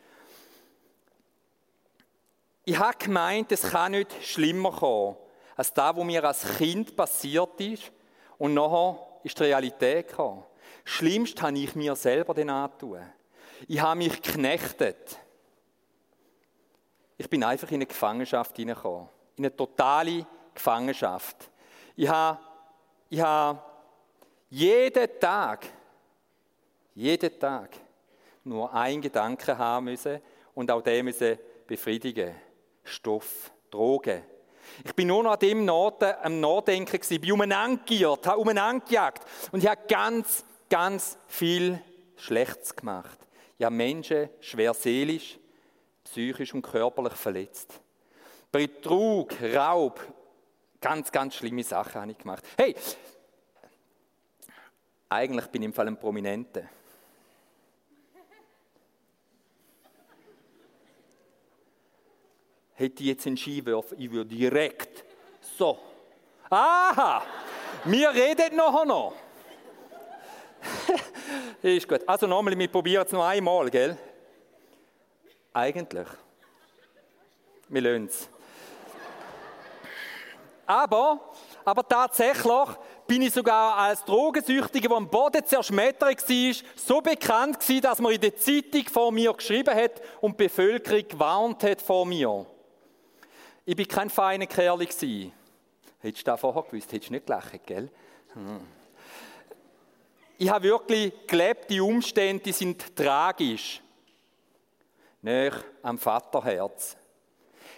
Ich 2.64 2.78
habe 2.78 2.96
gemeint, 2.96 3.50
es 3.52 3.62
kann 3.62 3.92
nicht 3.92 4.12
schlimmer 4.24 4.70
kommen, 4.70 5.16
als 5.56 5.72
das, 5.72 5.96
was 5.96 6.04
mir 6.04 6.24
als 6.24 6.56
Kind 6.56 6.96
passiert 6.96 7.60
ist. 7.60 7.92
Und 8.38 8.54
nachher 8.54 8.98
ist 9.22 9.38
die 9.38 9.44
Realität 9.44 10.08
gekommen. 10.08 10.44
Schlimmst 10.84 11.40
habe 11.42 11.58
ich 11.58 11.74
mir 11.74 11.94
selber 11.94 12.34
den 12.34 12.50
antun. 12.50 13.00
Ich 13.68 13.80
habe 13.80 13.98
mich 13.98 14.20
geknechtet. 14.20 15.16
Ich 17.16 17.30
bin 17.30 17.44
einfach 17.44 17.68
in 17.68 17.76
eine 17.76 17.86
Gefangenschaft 17.86 18.56
hineingekommen. 18.56 19.08
In 19.36 19.44
eine 19.44 19.54
totale 19.54 20.26
Gefangenschaft. 20.54 21.50
Ich 21.94 22.08
habe, 22.08 22.38
ich 23.08 23.20
habe 23.20 23.60
jeden 24.50 25.20
Tag, 25.20 25.66
jeden 26.94 27.38
Tag 27.38 27.70
nur 28.44 28.72
einen 28.74 29.00
Gedanken 29.00 29.56
haben 29.56 29.84
müssen 29.84 30.20
und 30.54 30.70
auch 30.70 30.82
den 30.82 31.04
müssen 31.04 31.38
befriedigen. 31.66 32.34
Stoff, 32.82 33.52
Drogen. 33.70 34.22
Ich 34.84 34.94
bin 34.94 35.08
nur 35.08 35.22
noch 35.22 35.32
an 35.32 35.38
dem 35.38 35.64
Noten, 35.64 36.12
am 36.22 36.40
Nachdenken 36.40 37.00
gewesen, 37.00 37.20
bin 37.20 37.32
umeinander 37.32 37.82
geirrt, 37.84 38.26
habe 38.26 38.38
umeinander 38.38 38.84
gejagt 38.84 39.24
und 39.52 39.62
ich 39.62 39.68
habe 39.68 39.80
ganz, 39.88 40.44
ganz 40.68 41.18
viel 41.28 41.80
Schlechtes 42.16 42.74
gemacht. 42.74 43.18
Ich 43.58 43.64
habe 43.64 43.74
Menschen 43.74 44.28
schwer 44.40 44.74
seelisch, 44.74 45.38
psychisch 46.04 46.54
und 46.54 46.62
körperlich 46.62 47.14
verletzt. 47.14 47.80
Betrug, 48.50 49.32
Raub, 49.54 50.00
Ganz, 50.82 51.12
ganz 51.12 51.36
schlimme 51.36 51.62
Sachen 51.62 52.00
habe 52.00 52.10
ich 52.10 52.18
gemacht. 52.18 52.44
Hey, 52.56 52.74
eigentlich 55.08 55.46
bin 55.46 55.62
ich 55.62 55.66
im 55.66 55.72
Fall 55.72 55.86
ein 55.86 55.96
Prominenter. 55.96 56.64
Hätte 62.74 63.02
ich 63.02 63.08
jetzt 63.08 63.26
einen 63.26 63.36
Skiwurf, 63.36 63.92
ich 63.98 64.10
würde 64.10 64.34
direkt 64.34 65.04
so. 65.58 65.78
Aha, 66.48 67.22
wir 67.84 68.10
reden 68.10 68.56
nachher 68.56 68.84
noch. 68.84 69.14
ist 71.62 71.88
gut. 71.88 72.00
Also 72.06 72.26
nochmal, 72.26 72.58
wir 72.58 72.68
probieren 72.68 73.04
es 73.06 73.12
noch 73.12 73.24
einmal, 73.24 73.70
gell? 73.70 73.96
Eigentlich. 75.52 76.08
Wir 77.68 77.80
lassen 77.80 78.06
es. 78.06 78.28
Aber, 80.66 81.20
aber 81.64 81.86
tatsächlich 81.86 82.68
bin 83.06 83.22
ich 83.22 83.34
sogar 83.34 83.76
als 83.76 84.04
Drogensüchtiger, 84.04 84.88
der 84.88 84.96
am 84.96 85.08
Boden 85.08 85.44
zerschmettert 85.44 86.28
war, 86.28 86.54
so 86.76 87.00
bekannt 87.00 87.60
gewesen, 87.60 87.82
dass 87.82 87.98
man 87.98 88.12
in 88.12 88.20
der 88.20 88.36
Zeitung 88.36 88.84
vor 88.90 89.12
mir 89.12 89.32
geschrieben 89.34 89.74
hat 89.74 90.00
und 90.20 90.38
die 90.38 90.44
Bevölkerung 90.44 91.08
gewarnt 91.08 91.62
hat 91.64 91.82
vor 91.82 92.06
mir. 92.06 92.46
Ich 93.64 93.76
bin 93.76 93.86
kein 93.86 94.10
feiner 94.10 94.46
Kerl 94.46 94.78
gewesen. 94.78 95.32
Hättest 96.00 96.26
du 96.26 96.30
das 96.32 96.40
vorher 96.40 96.62
gewusst, 96.64 96.90
hättest 96.90 97.10
du 97.10 97.12
nicht 97.14 97.26
gelacht, 97.26 97.64
gell? 97.64 97.88
Hm. 98.34 98.66
Ich 100.36 100.50
habe 100.50 100.64
wirklich 100.64 101.12
gelebt, 101.28 101.70
die 101.70 101.80
Umstände 101.80 102.42
die 102.42 102.50
sind 102.50 102.96
tragisch. 102.96 103.80
Näher 105.20 105.52
am 105.82 105.96
Vaterherz. 105.96 106.96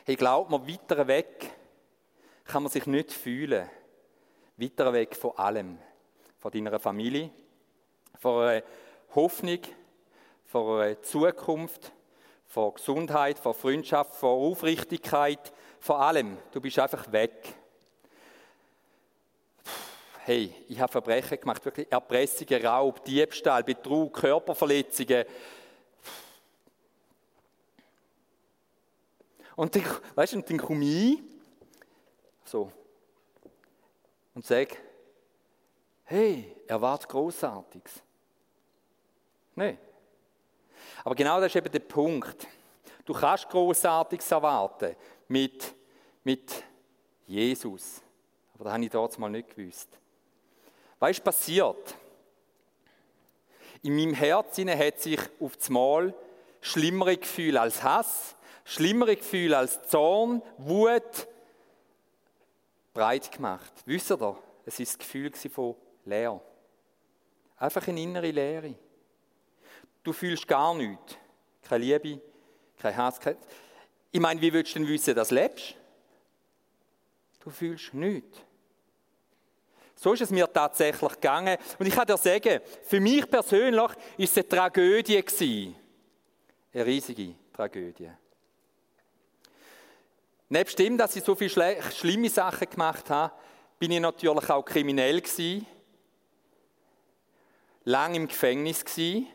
Ich 0.07 0.17
glaube 0.17 0.51
mir, 0.51 0.67
weiter 0.67 1.07
weg 1.07 1.51
kann 2.45 2.63
man 2.63 2.73
sich 2.73 2.87
nicht 2.87 3.13
fühlen. 3.13 3.69
Weiter 4.57 4.91
weg 4.95 5.15
von 5.15 5.37
allem. 5.37 5.79
Von 6.39 6.51
deiner 6.51 6.79
Familie, 6.79 7.31
von 8.19 8.43
einer 8.43 8.63
Hoffnung, 9.15 9.61
von 10.47 10.81
einer 10.81 11.03
Zukunft, 11.03 11.93
von 12.47 12.73
Gesundheit, 12.73 13.39
von 13.39 13.53
Freundschaft, 13.53 14.15
von 14.15 14.31
Aufrichtigkeit, 14.31 15.53
von 15.85 15.97
allem. 15.97 16.39
Du 16.51 16.61
bist 16.63 16.79
einfach 16.79 17.13
weg 17.13 17.55
hey, 20.25 20.55
ich 20.69 20.81
habe 20.81 20.91
Verbrechen 20.91 21.39
gemacht, 21.39 21.63
wirklich 21.67 21.91
Erpressungen, 21.93 22.65
Raub, 22.65 23.05
Diebstahl, 23.05 23.63
Betrug, 23.63 24.15
Körperverletzungen. 24.15 25.27
Und 29.55 29.77
dann, 29.77 29.85
weißt 30.15 30.33
du, 30.33 30.41
dann 30.41 30.57
komme 30.57 30.85
ich 30.85 31.19
so 32.47 32.73
und 34.35 34.47
sage, 34.47 34.77
hey, 36.05 36.57
erwarte 36.67 37.07
Großartiges. 37.07 38.03
Nein. 39.55 39.77
Aber 41.05 41.15
genau 41.15 41.39
das 41.39 41.49
ist 41.49 41.57
eben 41.57 41.71
der 41.71 41.81
Punkt. 41.81 42.47
Du 43.05 43.13
kannst 43.13 43.49
Großartiges 43.51 44.31
erwarten 44.31 44.97
mit, 45.35 45.75
mit 46.23 46.63
Jesus. 47.27 48.01
Aber 48.55 48.65
das 48.65 48.73
habe 48.73 48.85
ich 48.85 48.91
dort 48.91 49.19
mal 49.19 49.29
nicht 49.29 49.57
gewusst. 49.57 49.89
Was 51.01 51.11
ist 51.11 51.25
passiert? 51.25 51.97
In 53.83 53.97
meinem 53.97 54.15
Herzen 54.15 54.71
hat 54.71 55.01
sich 55.01 55.19
auf 55.41 55.57
das 55.57 55.69
Mal 55.71 56.15
schlimmere 56.61 57.17
Gefühle 57.17 57.61
als 57.61 57.83
Hass, 57.83 58.37
schlimmere 58.65 59.17
Gefühle 59.17 59.59
als 59.59 59.89
Zorn, 59.89 60.41
Wut 60.57 61.27
breit 62.95 63.33
gemacht. 63.33 63.73
Wisst 63.87 64.13
ihr, 64.13 64.39
es 64.65 64.79
ist 64.79 64.93
das 64.93 64.99
Gefühl 64.99 65.33
von 65.33 65.75
Leer. 66.05 66.41
Einfach 67.57 67.89
eine 67.89 68.01
innere 68.01 68.31
Leere. 68.31 68.77
Du 70.05 70.13
fühlst 70.13 70.47
gar 70.47 70.75
nichts. 70.75 71.17
Keine 71.63 71.85
Liebe, 71.85 72.21
kein 72.79 72.97
Hass. 72.97 73.19
Kein... 73.19 73.37
Ich 74.15 74.21
meine, 74.21 74.41
wie 74.41 74.53
willst 74.53 74.73
du 74.77 74.79
denn 74.79 74.87
wissen, 74.87 75.13
dass 75.13 75.31
du 75.31 75.35
lebst? 75.35 75.75
Du 77.41 77.51
fühlst 77.51 77.93
nichts. 77.95 78.39
So 79.97 80.13
ist 80.13 80.21
es 80.21 80.31
mir 80.31 80.47
tatsächlich 80.53 81.13
gegangen. 81.15 81.59
Und 81.81 81.87
ich 81.87 81.93
kann 81.93 82.07
dir 82.07 82.17
sagen, 82.17 82.61
für 82.85 83.01
mich 83.01 83.29
persönlich 83.29 83.77
war 83.77 83.91
es 84.17 84.37
eine 84.37 84.49
Tragödie. 84.49 85.75
Eine 86.73 86.87
riesige 86.87 87.35
Tragödie. 87.53 88.13
Nebst 90.49 90.79
dem, 90.79 90.97
dass 90.97 91.17
ich 91.17 91.25
so 91.25 91.35
viele 91.35 91.83
schlimme 91.91 92.31
Sachen 92.31 92.71
gemacht 92.71 93.11
habe, 93.11 93.35
bin 93.81 93.91
ich 93.91 93.99
natürlich 93.99 94.49
auch 94.49 94.65
kriminell 94.65 95.21
lang 97.83 98.15
im 98.15 98.29
Gefängnis 98.29 98.85
gewesen. 98.85 99.27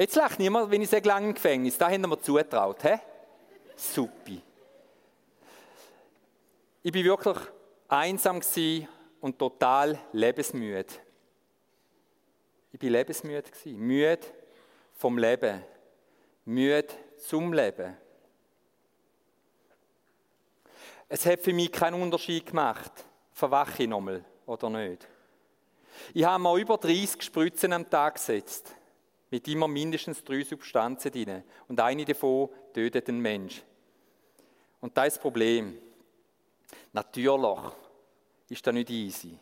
Jetzt 0.00 0.16
lacht 0.16 0.38
niemand, 0.38 0.70
wenn 0.70 0.80
ich 0.80 0.88
sage, 0.88 1.06
lang 1.06 1.26
im 1.26 1.34
Gefängnis. 1.34 1.76
Da 1.76 1.90
haben 1.90 2.08
wir 2.08 2.22
zutraut. 2.22 2.82
He? 2.82 2.94
Supi. 3.76 4.40
Ich 6.82 6.90
bin 6.90 7.04
wirklich 7.04 7.36
einsam 7.86 8.40
und 9.20 9.38
total 9.38 9.98
lebensmüde. 10.12 10.86
Ich 12.72 12.78
bin 12.78 12.92
lebensmüde 12.92 13.50
müde 13.66 14.26
vom 14.94 15.18
Leben, 15.18 15.62
müde 16.46 16.94
zum 17.18 17.52
Leben. 17.52 17.94
Es 21.10 21.26
hat 21.26 21.40
für 21.40 21.52
mich 21.52 21.70
keinen 21.70 22.00
Unterschied 22.00 22.46
gemacht, 22.46 23.04
verwache 23.34 23.82
ich 23.82 23.88
nochmal 23.88 24.24
oder 24.46 24.70
nicht. 24.70 25.06
Ich 26.14 26.24
habe 26.24 26.42
mir 26.42 26.56
über 26.56 26.78
30 26.78 27.22
Spritzen 27.22 27.74
am 27.74 27.90
Tag 27.90 28.14
gesetzt, 28.14 28.74
mit 29.30 29.46
immer 29.48 29.68
mindestens 29.68 30.24
drei 30.24 30.42
Substanzen 30.42 31.12
drin. 31.12 31.44
Und 31.68 31.80
eine 31.80 32.04
davon 32.04 32.50
tötet 32.74 33.08
den 33.08 33.20
Mensch. 33.20 33.62
Und 34.80 34.96
das 34.96 35.08
ist 35.08 35.16
das 35.16 35.22
Problem. 35.22 35.78
Natürlich 36.92 37.72
ist 38.48 38.66
das 38.66 38.74
nicht 38.74 38.90
easy. 38.90 39.38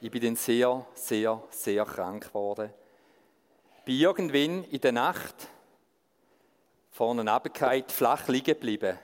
Ich 0.00 0.10
bin 0.10 0.22
dann 0.22 0.36
sehr, 0.36 0.86
sehr, 0.94 1.42
sehr 1.50 1.84
krank 1.84 2.28
geworden. 2.28 2.72
Bin 3.84 3.98
irgendwann 3.98 4.64
in 4.64 4.80
der 4.80 4.92
Nacht 4.92 5.48
vorne 6.90 7.22
runtergefallen, 7.22 7.84
flach 7.88 8.28
liegen 8.28 8.46
geblieben. 8.46 8.98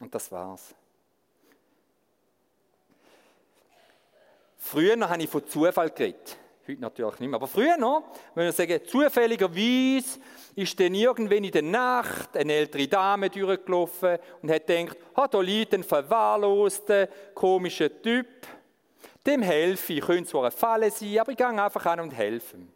Und 0.00 0.14
das 0.14 0.30
war's. 0.32 0.74
Früher 4.56 5.08
habe 5.08 5.22
ich 5.22 5.28
von 5.28 5.46
Zufall 5.46 5.90
geredet. 5.90 6.38
Heute 6.66 6.80
natürlich 6.80 7.20
nicht 7.20 7.28
mehr. 7.28 7.36
Aber 7.36 7.46
früher 7.46 7.76
noch, 7.76 8.04
wenn 8.34 8.46
wir 8.46 8.52
sagen, 8.52 8.80
zufälligerweise 8.86 10.18
ist 10.54 10.80
dann 10.80 10.94
irgendwann 10.94 11.44
in 11.44 11.50
der 11.50 11.62
Nacht 11.62 12.34
eine 12.36 12.54
ältere 12.54 12.88
Dame 12.88 13.28
durchgelaufen 13.28 14.18
und 14.40 14.50
hat 14.50 14.66
gedacht, 14.66 14.96
ah, 15.14 15.28
da 15.28 15.40
liegt 15.40 15.74
ein 15.74 15.84
verwahrloster, 15.84 17.08
komischer 17.34 17.90
Typ. 18.00 18.26
Dem 19.26 19.42
helfe 19.42 19.92
ich. 19.92 20.00
Könnte 20.00 20.30
zwar 20.30 20.42
eine 20.42 20.50
Falle 20.50 20.90
sein, 20.90 21.18
aber 21.18 21.32
ich 21.32 21.36
gehe 21.36 21.46
einfach 21.46 21.84
an 21.84 22.00
und 22.00 22.12
helfe 22.12 22.56
ihm. 22.56 22.68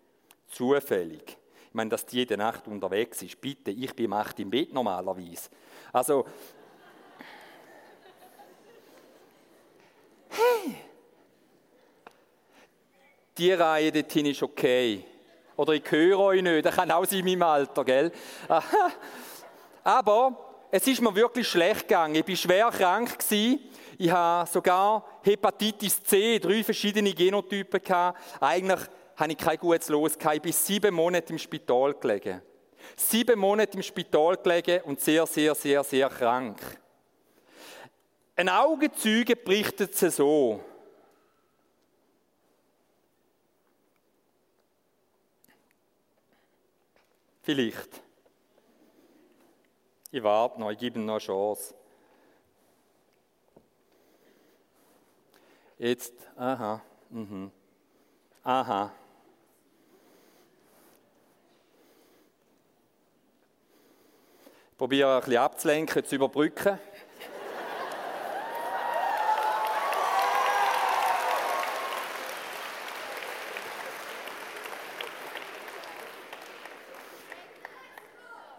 Zufällig. 0.48 1.38
Ich 1.68 1.74
meine, 1.74 1.90
dass 1.90 2.04
die 2.04 2.16
jede 2.16 2.36
Nacht 2.36 2.66
unterwegs 2.68 3.22
ist. 3.22 3.40
Bitte, 3.40 3.70
ich 3.70 3.94
bin 3.94 4.10
Macht 4.10 4.38
im 4.40 4.50
Bett 4.50 4.72
normalerweise. 4.72 5.48
Also, 5.92 6.26
die 13.38 13.52
Reihe 13.52 13.92
dorthin 13.92 14.26
ist 14.26 14.42
okay. 14.42 15.04
Oder 15.56 15.72
ich 15.72 15.90
höre 15.90 16.18
euch 16.18 16.42
nicht, 16.42 16.64
das 16.64 16.74
kann 16.74 16.90
auch 16.90 17.04
sein 17.04 17.20
in 17.20 17.24
meinem 17.38 17.42
Alter, 17.42 17.84
gell? 17.84 18.12
Aber 19.82 20.48
es 20.70 20.86
ist 20.86 21.00
mir 21.00 21.14
wirklich 21.14 21.48
schlecht 21.48 21.88
gegangen. 21.88 22.14
Ich 22.14 22.28
war 22.28 22.36
schwer 22.36 22.70
krank. 22.70 23.18
Gewesen. 23.18 23.60
Ich 23.96 24.10
habe 24.10 24.48
sogar 24.48 25.04
Hepatitis 25.22 26.02
C, 26.04 26.38
drei 26.38 26.62
verschiedene 26.62 27.12
Genotypen 27.12 27.82
gehabt. 27.82 28.20
Eigentlich 28.40 28.80
hatte 29.16 29.32
ich 29.32 29.38
kein 29.38 29.58
gutes 29.58 29.88
Los. 29.88 30.12
Ich 30.32 30.42
bin 30.42 30.52
sieben 30.52 30.94
Monate 30.94 31.32
im 31.32 31.38
Spital 31.38 31.94
gelegen. 31.94 32.40
Sieben 32.96 33.38
Monate 33.38 33.76
im 33.76 33.82
Spital 33.82 34.36
gelegen 34.36 34.82
und 34.84 35.00
sehr, 35.00 35.26
sehr, 35.26 35.54
sehr, 35.54 35.82
sehr 35.82 36.08
krank. 36.08 36.60
Ein 38.36 38.48
Augenzeuge 38.48 39.34
berichtet 39.34 40.00
es 40.00 40.16
so. 40.16 40.60
Vielleicht. 47.48 48.02
Ich 50.10 50.22
warte 50.22 50.60
noch, 50.60 50.70
ich 50.70 50.76
gebe 50.76 50.98
ihm 50.98 51.06
noch 51.06 51.14
eine 51.14 51.20
Chance. 51.20 51.74
Jetzt, 55.78 56.12
aha, 56.36 56.82
mhm. 57.08 57.50
aha. 58.42 58.92
Ich 64.70 64.76
probiere 64.76 65.14
ein 65.14 65.20
bisschen 65.20 65.38
abzulenken, 65.38 66.04
zu 66.04 66.16
überbrücken. 66.16 66.78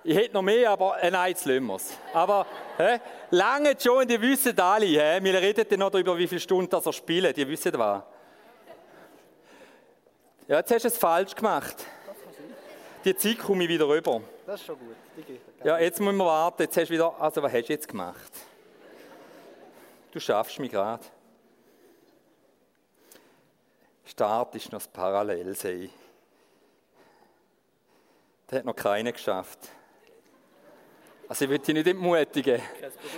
Ich 0.10 0.18
hätte 0.18 0.34
noch 0.34 0.42
mehr, 0.42 0.72
aber 0.72 1.00
äh, 1.04 1.12
nein, 1.12 1.30
jetzt 1.30 1.46
lassen 1.46 1.68
wir 1.68 1.76
es. 1.76 1.96
Aber 2.16 2.48
hä, 2.78 3.00
lange 3.30 3.76
schon, 3.80 4.08
die 4.08 4.20
wissen 4.20 4.60
alle, 4.60 4.88
hä, 4.88 5.20
wir 5.22 5.40
reden 5.40 5.64
dann 5.70 5.78
noch 5.78 5.92
darüber, 5.92 6.18
wie 6.18 6.28
viele 6.28 6.42
Stunden 6.42 6.68
das 6.68 6.84
er 6.84 6.94
spielt, 6.94 7.38
die 7.38 7.48
wissen 7.48 7.72
was. 7.78 8.02
Ja, 10.48 10.58
jetzt 10.58 10.72
hast 10.72 10.86
du 10.86 10.88
es 10.88 10.98
falsch 10.98 11.36
gemacht. 11.36 11.86
Die 13.06 13.16
Zeit 13.16 13.38
komme 13.38 13.66
ich 13.66 13.70
wieder 13.70 13.88
rüber. 13.88 14.20
Das 14.48 14.60
ist 14.60 14.66
schon 14.66 14.80
gut. 14.80 14.96
Ja, 15.64 15.78
jetzt 15.78 16.00
müssen 16.00 16.18
wir 16.18 16.26
warten. 16.26 16.64
Jetzt 16.64 16.76
hast 16.76 16.88
du 16.88 16.94
wieder. 16.96 17.22
Also, 17.22 17.44
was 17.44 17.54
hast 17.54 17.68
du 17.68 17.74
jetzt 17.74 17.88
gemacht? 17.88 18.32
Du 20.12 20.20
schaffst 20.20 20.58
mich 20.58 20.72
gerade. 20.72 21.06
Start 24.06 24.56
ist 24.56 24.72
noch 24.72 24.80
das 24.80 24.88
Parallelsehen. 24.88 25.92
Der 28.50 28.58
hat 28.58 28.66
noch 28.66 28.76
keinen 28.76 29.14
geschafft. 29.14 29.70
Also 31.30 31.46
ich 31.46 31.52
will 31.52 31.60
dich 31.60 31.76
nicht 31.76 31.86
entmutigen. 31.86 32.60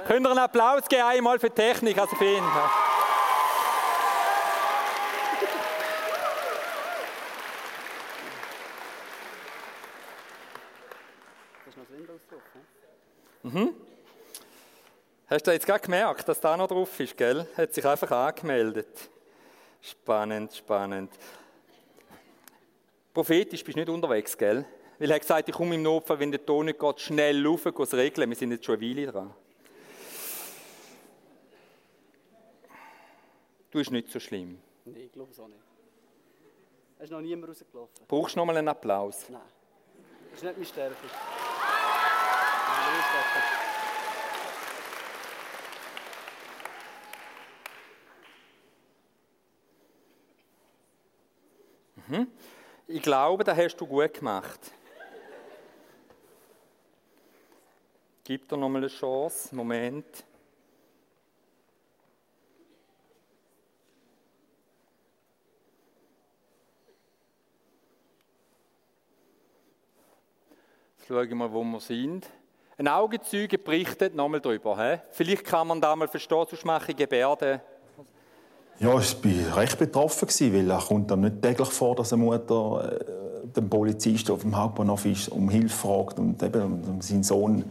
Könnt 0.05 0.25
ihr 0.25 0.29
einen 0.29 0.39
Applaus 0.39 0.85
geben 0.89 1.03
einmal 1.03 1.39
für 1.39 1.49
die 1.49 1.55
Technik, 1.55 1.97
also 1.97 2.13
für 2.17 2.25
ihn? 2.25 2.43
Ne? 2.43 2.69
Hast 15.29 15.47
du 15.47 15.51
jetzt 15.51 15.65
gerade 15.65 15.79
gemerkt, 15.79 16.27
dass 16.27 16.41
da 16.41 16.57
noch 16.57 16.67
drauf 16.67 16.99
ist, 16.99 17.15
gell? 17.15 17.47
Hat 17.55 17.73
sich 17.73 17.85
einfach 17.85 18.11
angemeldet. 18.11 19.09
Spannend, 19.81 20.53
spannend. 20.53 21.13
Prophetisch 23.13 23.63
bist 23.63 23.77
du 23.77 23.79
nicht 23.79 23.89
unterwegs, 23.89 24.37
gell? 24.37 24.65
Weil 25.01 25.09
er 25.09 25.15
hat 25.15 25.21
gesagt, 25.21 25.49
ich 25.49 25.55
komme 25.55 25.73
im 25.73 25.81
Notfall, 25.81 26.19
wenn 26.19 26.29
der 26.29 26.45
Ton 26.45 26.67
nicht 26.67 26.77
geht, 26.77 26.99
schnell 26.99 27.43
rauf, 27.43 27.65
es 27.65 27.93
regeln. 27.95 28.29
Wir 28.29 28.37
sind 28.37 28.51
jetzt 28.51 28.63
schon 28.63 28.77
eine 28.77 28.87
Weile 28.87 29.07
dran. 29.07 29.33
Du 33.71 33.79
ist 33.79 33.89
nicht 33.89 34.11
so 34.11 34.19
schlimm. 34.19 34.61
Nein, 34.85 34.97
ich 34.97 35.11
glaube 35.11 35.31
es 35.31 35.39
auch 35.39 35.47
nicht. 35.47 35.59
Es 36.99 37.05
ist 37.05 37.09
noch 37.09 37.19
niemand 37.19 37.49
rausgelaufen. 37.49 38.05
Brauchst 38.07 38.35
du 38.35 38.39
noch 38.41 38.45
mal 38.45 38.55
einen 38.55 38.67
Applaus? 38.67 39.25
Nein. 39.27 39.41
Das 40.29 40.37
ist 40.37 40.43
nicht 40.43 40.57
meine 40.57 40.65
Stärke. 40.67 40.95
Stärke. 52.07 52.27
Ich 52.85 53.01
glaube, 53.01 53.43
das 53.43 53.57
hast 53.57 53.77
du 53.77 53.87
gut 53.87 54.13
gemacht. 54.13 54.59
Gib 58.23 58.47
dir 58.47 58.55
noch 58.55 58.69
mal 58.69 58.77
eine 58.77 58.87
Chance. 58.87 59.55
Moment. 59.55 60.05
Jetzt 70.97 71.07
schauen 71.07 71.29
wir 71.29 71.35
mal, 71.35 71.51
wo 71.51 71.63
wir 71.63 71.79
sind. 71.79 72.29
Ein 72.77 72.87
Augenzeuge 72.87 73.57
berichtet 73.57 74.13
nochmal 74.13 74.39
darüber. 74.39 74.77
He? 74.77 74.99
Vielleicht 75.09 75.43
kann 75.43 75.67
man 75.67 75.81
da 75.81 75.95
mal 75.95 76.07
verstehen, 76.07 76.45
sonst 76.47 76.63
mache 76.63 76.91
ich 76.91 76.97
Gebärden. 76.97 77.59
Ja, 78.79 78.97
ich 78.99 79.15
war 79.23 79.57
recht 79.57 79.77
betroffen, 79.79 80.27
weil 80.27 80.71
es 80.71 80.85
kommt 80.85 81.09
dann 81.09 81.21
nicht 81.21 81.41
täglich 81.41 81.69
vor, 81.69 81.95
dass 81.95 82.13
eine 82.13 82.23
Mutter 82.23 82.97
äh, 82.99 83.47
den 83.47 83.69
Polizisten 83.69 84.31
auf 84.31 84.41
dem 84.41 84.55
Hauptbahnhof 84.55 85.05
ist, 85.05 85.29
um 85.29 85.49
Hilfe 85.49 85.75
fragt 85.75 86.19
und 86.19 86.41
eben 86.41 86.83
um 86.83 87.01
seinen 87.01 87.23
Sohn, 87.23 87.65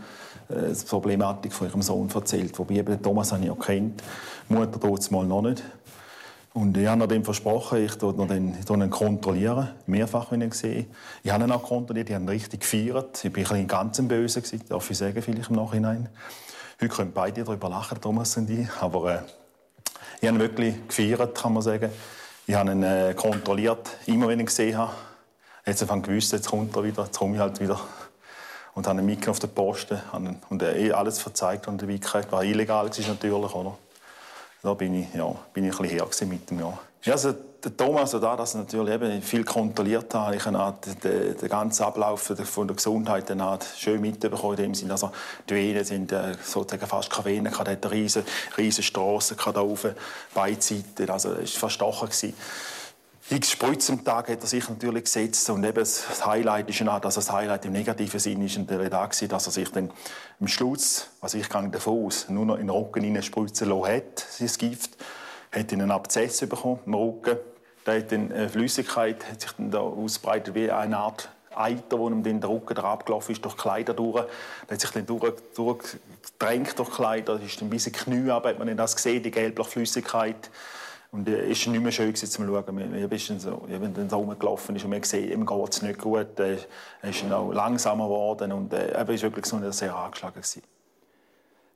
die 0.50 0.87
Problematik 0.87 1.52
von 1.52 1.69
ihrem 1.69 1.83
Sohn 1.83 2.09
erzählt. 2.12 2.59
Wobei 2.59 2.75
eben 2.75 3.00
Thomas 3.02 3.33
habe 3.33 3.42
ich 3.42 3.49
ja 3.49 3.54
kennt, 3.54 4.02
die 4.49 4.54
Mutter 4.54 4.92
es 4.92 5.11
mal 5.11 5.25
noch 5.25 5.42
nicht. 5.42 5.62
Und 6.52 6.76
ich 6.76 6.88
habe 6.88 7.14
ihm 7.14 7.25
versprochen, 7.25 7.85
ich 7.85 7.95
tue 7.95 8.12
ihn, 8.12 8.57
ich 8.61 8.69
ihn 8.69 8.90
kontrollieren, 8.90 9.69
mehrfach, 9.87 10.33
wenn 10.33 10.40
ich 10.40 10.49
ihn 10.49 10.52
sehe. 10.52 10.87
Ich 11.23 11.30
habe 11.30 11.45
ihn 11.45 11.52
auch 11.52 11.62
kontrolliert, 11.62 12.09
ich 12.09 12.14
habe 12.14 12.25
ihn 12.25 12.28
richtig 12.28 12.61
gefeiert. 12.61 13.25
Ich 13.25 13.33
war 13.33 13.38
ein 13.38 13.45
bisschen 13.45 13.69
ganz 13.69 14.02
böse, 14.02 14.42
darf 14.69 14.91
ich 14.91 14.99
sagen, 14.99 15.23
vielleicht 15.23 15.50
im 15.50 15.56
Nachhinein. 15.56 16.08
Heute 16.80 16.93
können 16.93 17.13
beide 17.13 17.45
darüber 17.45 17.69
lachen, 17.69 18.00
Thomas 18.00 18.36
und 18.36 18.50
ich, 18.50 18.69
aber... 18.80 19.15
Äh, 19.15 19.19
ich 20.23 20.28
habe 20.28 20.36
ihn 20.36 20.41
wirklich 20.41 20.75
gefeiert, 20.86 21.34
kann 21.39 21.54
man 21.54 21.63
sagen. 21.63 21.91
Ich 22.47 22.54
habe 22.54 22.73
ihn 22.73 22.82
äh, 22.82 23.15
kontrolliert, 23.17 23.89
immer 24.04 24.28
wenn 24.28 24.39
ich 24.39 24.43
ihn 24.43 24.47
gesehen 24.47 24.76
habe. 24.76 24.93
Jetzt 25.65 25.89
habe 25.89 25.99
ich 25.99 26.06
gewusst, 26.06 26.32
jetzt 26.32 26.49
kommt 26.49 26.76
er 26.76 26.84
wieder, 26.84 27.04
jetzt 27.04 27.19
komme 27.19 27.36
ich 27.36 27.41
halt 27.41 27.58
wieder. 27.58 27.80
Und 28.75 28.87
habe 28.87 29.00
ihn 29.00 29.06
mitgenommen 29.06 29.33
auf 29.33 29.41
den 29.41 29.50
Posten 29.50 30.00
und 30.49 30.63
er 30.63 30.76
eh 30.76 30.93
alles 30.93 31.19
verzeigt 31.19 31.67
und 31.69 31.80
der 31.80 31.89
Wickheit, 31.89 32.28
was 32.30 32.45
illegal 32.45 32.87
war 32.89 33.09
natürlich, 33.09 33.54
oder? 33.54 33.76
Da 34.63 34.75
bin 34.75 34.95
ich, 34.95 35.15
ja, 35.15 35.35
bin 35.52 35.65
ich 35.65 35.73
ein 35.73 35.83
bisschen 35.83 35.99
her 35.99 36.28
mit 36.28 36.50
dem, 36.50 36.61
ja. 36.61 36.78
ja 37.02 37.13
also, 37.15 37.35
der 37.63 37.76
Thomas, 37.76 38.11
da, 38.11 38.37
dass 38.37 38.54
er 38.54 38.61
natürlich 38.61 38.95
eben 38.95 39.23
viel 39.23 39.45
kontrolliert 39.45 40.15
hat, 40.15 40.35
ich 40.35 40.45
habe 40.45 40.78
den, 41.02 41.37
den 41.37 41.49
ganzen 41.49 41.83
Ablauf 41.83 42.33
von 42.45 42.67
der 42.67 42.76
Gesundheit 42.76 43.28
dann 43.28 43.59
schön 43.76 44.00
mitbekommen, 44.00 44.56
in 44.56 44.65
dem 44.65 44.75
Sinne, 44.75 44.93
also 44.93 45.11
die 45.49 45.54
Venen 45.54 45.85
sind 45.85 46.13
äh, 46.13 46.35
sozusagen 46.43 46.87
fast 46.87 47.11
keine 47.11 47.26
Venen, 47.26 47.59
hatte 47.59 47.91
riesen, 47.91 48.25
riesen 48.56 48.83
Strasse 48.83 49.35
da 49.37 49.61
rauf, 49.61 49.87
beide 50.35 50.61
Seiten, 50.61 51.11
also 51.11 51.33
es 51.33 51.54
war 51.54 51.61
verstochen 51.61 52.09
gewesen. 52.09 52.35
X 53.32 53.52
Spritzen 53.52 54.00
am 54.00 54.04
Tag 54.04 54.28
hat 54.28 54.40
er 54.40 54.47
sich 54.49 54.69
natürlich 54.69 55.04
gesetzt 55.04 55.49
und 55.50 55.62
eben 55.62 55.76
das 55.76 56.26
Highlight 56.26 56.69
ist 56.69 56.80
ja 56.80 56.99
dass 56.99 57.14
das 57.14 57.30
Highlight 57.30 57.64
im 57.64 57.71
negativen 57.71 58.19
Sinn 58.19 58.45
ist 58.45 58.56
und 58.56 58.69
da 58.69 59.06
dass 59.06 59.23
er 59.23 59.52
sich 59.52 59.71
dann 59.71 59.93
am 60.40 60.49
Schluss, 60.49 61.06
also 61.21 61.38
ich 61.38 61.49
gehe 61.49 61.69
davon 61.69 62.06
aus, 62.06 62.28
nur 62.28 62.45
noch 62.45 62.56
in 62.56 62.66
den 62.66 62.71
Rücken 62.71 63.04
hineinspritzen 63.04 63.69
lassen 63.69 63.86
hat, 63.86 64.26
das 64.40 64.58
Gift, 64.58 64.97
hat 65.52 65.73
einen 65.73 65.93
Abzess 65.93 66.40
bekommen 66.40 66.80
im 66.86 66.95
Rücken, 66.95 67.36
da 67.84 67.95
hat 67.95 68.10
dann 68.10 68.32
äh, 68.32 68.49
Flüssigkeit 68.49 69.25
hat 69.30 69.43
sich 69.43 69.52
dann 69.52 69.71
da 69.71 69.78
ausbreitet 69.78 70.56
wie 70.56 70.69
eine 70.69 70.99
Art 70.99 71.28
Eiter, 71.54 72.00
wo 72.00 72.08
ihm 72.08 72.25
dann 72.25 72.40
der 72.40 72.50
Rücken 72.50 72.78
abgelaufen 72.78 73.32
ist, 73.32 73.45
durch 73.45 73.56
Kleider 73.56 73.95
durch. 73.95 74.25
Der 74.69 74.75
hat 74.75 74.80
sich 74.80 74.90
dann 74.90 75.06
durch, 75.06 75.34
durchgedrängt 75.54 76.76
durch 76.76 76.90
Kleider, 76.90 77.38
das 77.38 77.45
ist 77.45 77.62
ein 77.62 77.71
bisschen 77.71 77.93
Knie 77.93 78.28
aber 78.30 78.49
hat 78.49 78.58
man 78.58 78.76
das 78.76 78.97
gesehen, 78.97 79.23
die 79.23 79.30
gelbliche 79.30 79.71
Flüssigkeit. 79.71 80.50
Und 81.12 81.28
es 81.28 81.62
äh, 81.62 81.66
war 81.66 81.73
nicht 81.73 81.82
mehr 81.82 81.92
schön 81.92 82.14
zu 82.14 82.26
schauen. 82.26 82.94
Ich 82.94 83.08
bin 83.08 83.40
so, 83.40 83.62
ich 83.68 83.80
bin 83.80 83.94
dann 83.94 84.08
so 84.08 84.16
rumgelaufen 84.16 84.76
und 84.76 84.88
man 84.88 85.00
gesehen, 85.00 85.32
ihm 85.32 85.44
geht 85.44 85.68
es 85.70 85.82
nicht 85.82 85.99
gut. 85.99 86.38
Er 86.38 86.58
ist 87.02 87.32
auch 87.32 87.52
langsamer 87.52 88.04
geworden 88.04 88.52
und 88.52 88.73
äh, 88.73 88.90
er 88.90 89.08
war 89.08 89.23
wirklich 89.23 89.46
so 89.46 89.70
sehr 89.73 89.94
angeschlagen. 89.94 90.40
Gewesen. 90.40 90.62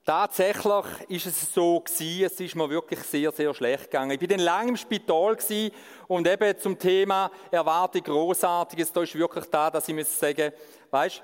Tatsächlich 0.04 0.84
ist 1.08 1.26
es 1.26 1.54
so 1.54 1.80
gewesen, 1.80 2.24
es 2.26 2.38
ist 2.38 2.54
mir 2.54 2.68
wirklich 2.68 3.00
sehr, 3.00 3.32
sehr 3.32 3.54
schlecht 3.54 3.84
gegangen. 3.84 4.10
Ich 4.10 4.18
bin 4.18 4.28
dann 4.28 4.40
lange 4.40 4.68
im 4.68 4.76
Spital 4.76 5.34
gewesen 5.34 5.74
und 6.06 6.28
eben 6.28 6.58
zum 6.58 6.78
Thema 6.78 7.30
erwarte 7.50 8.02
Großartiges, 8.02 8.92
da 8.92 9.02
ist 9.02 9.14
wirklich 9.14 9.46
da, 9.46 9.70
dass 9.70 9.88
ich 9.88 9.94
muss 9.94 10.18
sagen, 10.18 10.52
weißt, 10.90 11.22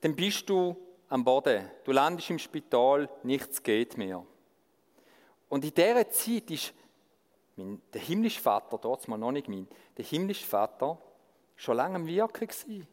dann 0.00 0.14
bist 0.14 0.48
du 0.48 0.76
am 1.08 1.24
Boden, 1.24 1.68
du 1.82 1.90
landest 1.90 2.30
im 2.30 2.38
Spital, 2.38 3.08
nichts 3.24 3.60
geht 3.60 3.98
mehr. 3.98 4.24
Und 5.48 5.64
in 5.64 5.74
dieser 5.74 6.08
Zeit 6.08 6.50
ist 6.52 6.72
mein, 7.56 7.80
der 7.92 8.00
himmlische 8.00 8.40
Vater, 8.40 8.78
dort 8.78 9.06
mal 9.08 9.16
noch 9.16 9.32
nicht 9.32 9.48
mein, 9.48 9.68
der 9.96 10.04
himmlische 10.04 10.46
Vater 10.46 10.98
schon 11.56 11.76
lange 11.76 11.96
am 11.96 12.06
Wirken 12.06 12.46
gewesen. 12.46 12.86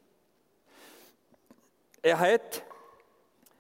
Er 2.02 2.20
hat 2.20 2.64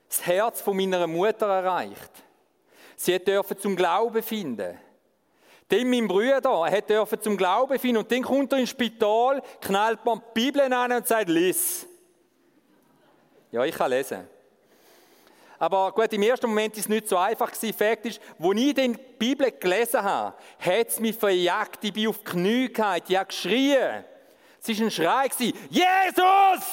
das 0.07 0.25
Herz 0.25 0.61
von 0.61 0.75
meiner 0.75 1.07
Mutter 1.07 1.47
erreicht. 1.47 2.11
Sie 2.95 3.17
dürfen 3.17 3.57
zum 3.57 3.75
Glauben 3.75 4.21
finden. 4.21 4.77
Dem 5.71 5.89
mein 5.89 6.07
Bruder, 6.07 6.67
er 6.67 6.81
dürfen 6.81 7.21
zum 7.21 7.37
Glauben 7.37 7.79
finden. 7.79 7.97
Und 7.97 8.11
dann 8.11 8.23
kommt 8.23 8.51
er 8.51 8.59
ins 8.59 8.71
Spital, 8.71 9.41
knallt 9.61 10.03
man 10.03 10.19
die 10.19 10.41
Bibel 10.41 10.61
an 10.61 10.91
und 10.91 11.07
sagt, 11.07 11.29
lies. 11.29 11.87
Ja, 13.51 13.63
ich 13.63 13.75
kann 13.75 13.89
lesen. 13.89 14.27
Aber 15.61 15.91
gut, 15.91 16.11
im 16.11 16.23
ersten 16.23 16.47
Moment 16.47 16.75
ist 16.75 16.85
es 16.85 16.89
nicht 16.89 17.07
so 17.07 17.15
einfach 17.17 17.51
gewesen. 17.51 17.77
Fakt 17.77 18.07
ist, 18.07 18.19
als 18.39 18.57
ich 18.57 18.73
die 18.73 18.97
Bibel 19.19 19.51
gelesen 19.51 20.01
habe, 20.01 20.35
hat 20.57 20.87
es 20.87 20.99
mich 20.99 21.15
verjagt. 21.15 21.83
Ich 21.83 21.93
bin 21.93 22.07
auf 22.07 22.17
die 22.17 22.23
Knie 22.23 22.73
gehalten, 22.73 23.11
ich 23.11 23.15
habe 23.15 23.27
geschrien. 23.27 24.03
Es 24.59 24.69
war 24.69 24.85
ein 24.85 24.91
Schrei. 24.91 25.29
Jesus! 25.69 26.65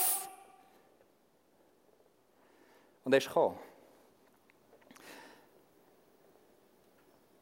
Und 3.05 3.13
er 3.13 3.19
ist 3.19 3.27
gekommen. 3.27 3.59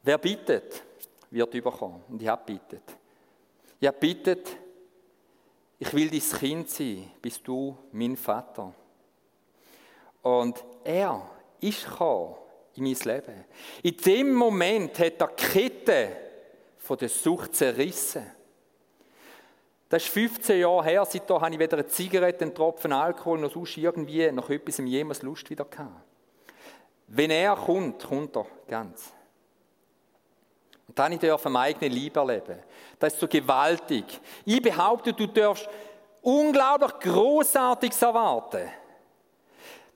Wer 0.02 0.18
bittet, 0.18 0.82
wird 1.30 1.54
überkommen. 1.54 2.02
Und 2.08 2.20
ich 2.20 2.26
habe 2.26 2.42
bittet. 2.44 2.82
Ich 3.78 3.86
habe 3.86 3.98
bittet, 3.98 4.48
ich 5.78 5.94
will 5.94 6.10
dein 6.10 6.40
Kind 6.40 6.70
sein, 6.70 7.08
bist 7.22 7.46
du 7.46 7.78
mein 7.92 8.16
Vater. 8.16 8.74
Und 10.22 10.64
er 10.82 11.35
ist 11.60 11.84
gekommen 11.84 12.34
in 12.74 12.84
mein 12.84 12.94
Leben. 12.94 13.44
In 13.82 13.96
dem 13.96 14.34
Moment 14.34 14.98
hat 14.98 15.20
er 15.20 15.28
die 15.28 15.44
Kette 15.44 16.16
von 16.78 16.98
der 16.98 17.08
Sucht 17.08 17.54
zerrissen. 17.54 18.30
Das 19.88 20.02
ist 20.02 20.12
15 20.12 20.60
Jahre 20.60 20.84
her, 20.84 21.04
seitdem 21.04 21.40
habe 21.40 21.52
ich 21.52 21.58
weder 21.58 21.78
eine 21.78 21.86
Zigarette, 21.86 22.44
einen 22.44 22.54
Tropfen 22.54 22.92
Alkohol, 22.92 23.38
noch 23.38 23.52
sonst 23.52 23.76
irgendwie 23.76 24.30
noch 24.32 24.50
etwas 24.50 24.78
jemals 24.78 25.22
Lust 25.22 25.48
wieder 25.48 25.64
gehabt. 25.64 26.02
Wenn 27.06 27.30
er 27.30 27.54
kommt, 27.54 28.04
kommt 28.04 28.36
er 28.36 28.46
ganz. 28.66 29.12
Und 30.88 30.98
dann 30.98 31.12
durfte 31.12 31.26
ich 31.26 31.46
am 31.46 31.56
eigenen 31.56 31.92
Leib 31.92 32.16
erleben. 32.16 32.58
Das 32.98 33.12
ist 33.12 33.20
so 33.20 33.28
gewaltig. 33.28 34.20
Ich 34.44 34.60
behaupte, 34.60 35.12
du 35.12 35.26
darfst 35.26 35.68
unglaublich 36.22 36.92
Großartiges 37.00 38.02
erwarten. 38.02 38.68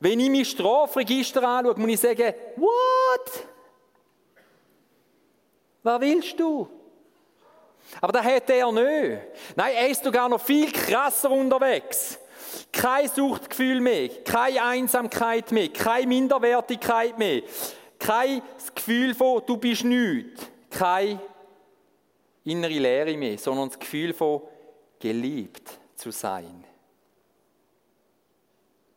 Wenn 0.01 0.19
ich 0.19 0.31
mein 0.31 0.45
Strafregister 0.47 1.43
anschaue, 1.47 1.79
muss 1.79 1.91
ich 1.91 2.01
sagen, 2.01 2.35
what? 2.57 3.47
Was 5.83 6.01
willst 6.01 6.41
du? 6.41 6.69
Aber 8.01 8.13
das 8.13 8.25
hat 8.25 8.49
er 8.49 8.73
nicht. 8.73 9.23
Nein, 9.57 9.75
er 9.75 9.89
ist 9.89 10.03
sogar 10.03 10.29
noch 10.29 10.41
viel 10.41 10.73
krasser 10.73 11.31
unterwegs. 11.31 12.19
Kein 12.73 13.09
Suchtgefühl 13.09 13.81
mehr, 13.81 14.09
keine 14.25 14.63
Einsamkeit 14.63 15.53
mehr, 15.53 15.69
keine 15.69 16.07
Minderwertigkeit 16.07 17.19
mehr, 17.19 17.43
kein 17.99 18.43
Gefühl 18.75 19.15
von, 19.15 19.43
du 19.47 19.57
bist 19.57 19.85
nichts, 19.85 20.47
keine 20.71 21.21
innere 22.45 22.79
Leere 22.79 23.17
mehr, 23.17 23.39
sondern 23.39 23.69
das 23.69 23.79
Gefühl 23.79 24.15
von, 24.15 24.43
geliebt 24.99 25.79
zu 25.95 26.11
sein. 26.11 26.65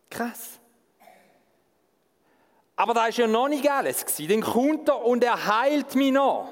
Krass. 0.09 0.59
Aber 2.83 2.93
da 2.93 3.07
ist 3.07 3.17
ja 3.17 3.27
noch 3.27 3.47
nicht 3.47 3.71
alles 3.71 4.05
gewesen. 4.05 4.27
Dann 4.27 4.41
kommt 4.41 4.89
er 4.89 5.05
und 5.05 5.23
er 5.23 5.45
heilt 5.45 5.95
mich 5.95 6.11
noch. 6.11 6.49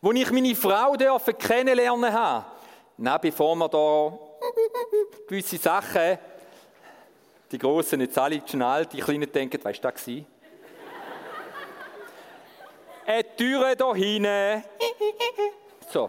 Wo 0.00 0.12
ich 0.12 0.30
meine 0.30 0.54
Frau 0.54 0.94
dürfen 0.94 1.36
kennenlernen 1.36 2.12
habe, 2.12 2.46
na, 2.96 3.18
bevor 3.18 3.56
wir 3.56 3.68
da 3.68 4.16
gewisse 5.26 5.56
Sachen, 5.56 6.18
die 7.50 7.58
Großen 7.58 8.00
jetzt 8.00 8.16
alle 8.16 8.40
schnell, 8.46 8.86
die 8.86 9.00
Kleinen 9.00 9.32
denken, 9.32 9.58
weißt 9.64 9.82
du, 9.82 9.90
das 9.90 10.06
war? 10.06 10.14
Eine 13.06 13.36
Türe 13.36 13.74
da 13.74 13.92
hinten. 13.92 14.62
So 15.92 16.08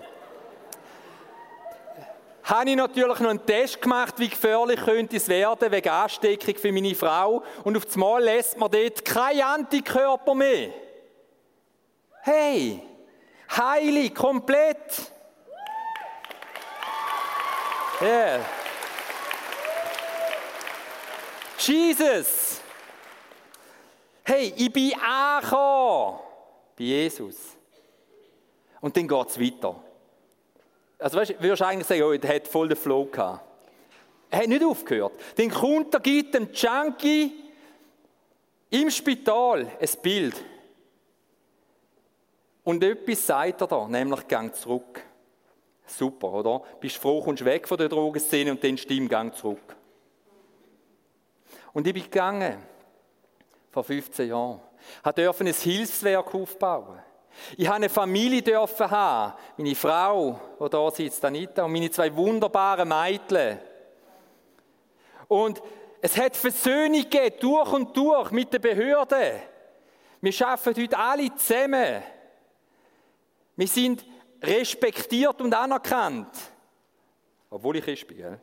habe 2.48 2.70
ich 2.70 2.76
natürlich 2.78 3.20
noch 3.20 3.30
einen 3.30 3.46
Test 3.46 3.82
gemacht, 3.82 4.14
wie 4.18 4.30
gefährlich 4.30 4.80
könnte 4.80 5.18
es 5.18 5.28
werden 5.28 5.70
wegen 5.70 5.90
Ansteckung 5.90 6.56
für 6.56 6.72
meine 6.72 6.96
Frau. 6.96 7.44
Und 7.66 7.76
auf 7.76 7.84
einmal 7.94 8.24
lässt 8.24 8.58
man 8.58 8.72
dort 8.72 9.04
kein 9.04 9.42
Antikörper 9.42 10.34
mehr. 10.34 10.70
Hey, 12.22 12.82
heilig, 13.56 14.16
komplett. 14.16 15.12
Yeah. 18.02 18.40
Jesus. 21.58 22.62
Hey, 24.24 24.54
ich 24.56 24.72
bin 24.72 24.94
angekommen 25.00 26.20
bei 26.78 26.84
Jesus. 26.84 27.58
Und 28.80 28.96
dann 28.96 29.08
geht 29.08 29.30
es 29.30 29.40
weiter. 29.40 29.87
Also 31.00 31.18
weißt, 31.18 31.32
du 31.32 31.42
würdest 31.42 31.62
eigentlich 31.62 31.88
sagen, 31.88 32.04
oh, 32.04 32.16
der 32.16 32.36
hat 32.36 32.48
voll 32.48 32.68
den 32.68 32.78
Flow 32.78 33.06
gehabt. 33.06 33.46
Er 34.30 34.40
hat 34.40 34.48
nicht 34.48 34.64
aufgehört. 34.64 35.14
Den 35.38 35.52
Kunter 35.52 36.00
gibt 36.00 36.34
dem 36.34 36.50
Junkie 36.52 37.32
im 38.70 38.90
Spital 38.90 39.68
ein 39.80 39.90
Bild. 40.02 40.44
Und 42.64 42.84
etwas 42.84 43.26
sagt 43.26 43.62
er 43.62 43.68
da, 43.68 43.88
nämlich 43.88 44.28
Gang 44.28 44.54
zurück. 44.54 45.02
Super, 45.86 46.34
oder? 46.34 46.62
Bist 46.82 46.98
froh, 46.98 47.22
kommst 47.22 47.46
weg 47.46 47.66
von 47.66 47.78
der 47.78 47.88
Drogenszene 47.88 48.52
und 48.52 48.62
dann 48.62 48.78
stimm 48.78 49.08
Gang 49.08 49.34
zurück. 49.34 49.76
Und 51.72 51.88
ich 51.88 51.94
bin 51.94 52.04
gegangen, 52.04 52.58
vor 53.70 53.86
15 53.86 54.28
Jahren, 54.28 54.60
durfte 55.16 55.46
ein 55.46 55.54
Hilfswerk 55.54 56.36
aufbauen. 56.36 57.00
Ich 57.58 57.68
habe 57.68 57.78
eine 57.78 57.90
Familie 57.90 58.42
dürfen 58.42 58.90
haben. 58.90 59.34
Meine 59.58 59.76
Frau, 59.76 60.40
die 60.60 60.70
da 60.70 60.92
sitzt, 60.92 61.24
Anita, 61.24 61.64
und 61.64 61.72
meine 61.72 61.92
zwei 61.92 62.14
wunderbaren 62.16 62.88
Mädchen. 62.88 63.60
Und 65.28 65.62
es 66.02 66.18
hat 66.18 66.36
Versöhnung 66.36 67.02
gegeben, 67.02 67.36
durch 67.40 67.74
und 67.74 67.96
durch 67.96 68.32
mit 68.32 68.54
den 68.54 68.62
Behörden. 68.62 69.42
Wir 70.22 70.48
arbeiten 70.48 70.82
heute 70.82 70.98
alle 70.98 71.36
zusammen. 71.36 72.04
Wir 73.56 73.68
sind 73.68 74.06
respektiert 74.42 75.42
und 75.42 75.54
anerkannt. 75.54 76.36
Obwohl 77.50 77.78
ich 77.78 77.88
ist 77.88 78.08
bin? 78.08 78.38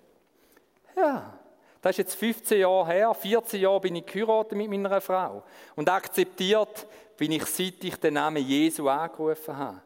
Ja, 0.96 1.38
das 1.80 1.90
ist 1.92 1.98
jetzt 1.98 2.14
15 2.14 2.60
Jahre 2.60 2.86
her. 2.86 3.14
14 3.14 3.60
Jahre 3.60 3.80
bin 3.80 3.96
ich 3.96 4.06
geheiratet 4.06 4.56
mit 4.56 4.70
meiner 4.70 5.00
Frau. 5.00 5.44
Und 5.76 5.88
akzeptiert, 5.88 6.86
bin 7.16 7.32
ich, 7.32 7.44
seit 7.46 7.82
ich 7.82 7.96
den 7.96 8.14
Namen 8.14 8.46
Jesu 8.46 8.88
angerufen 8.88 9.56
habe. 9.56 9.80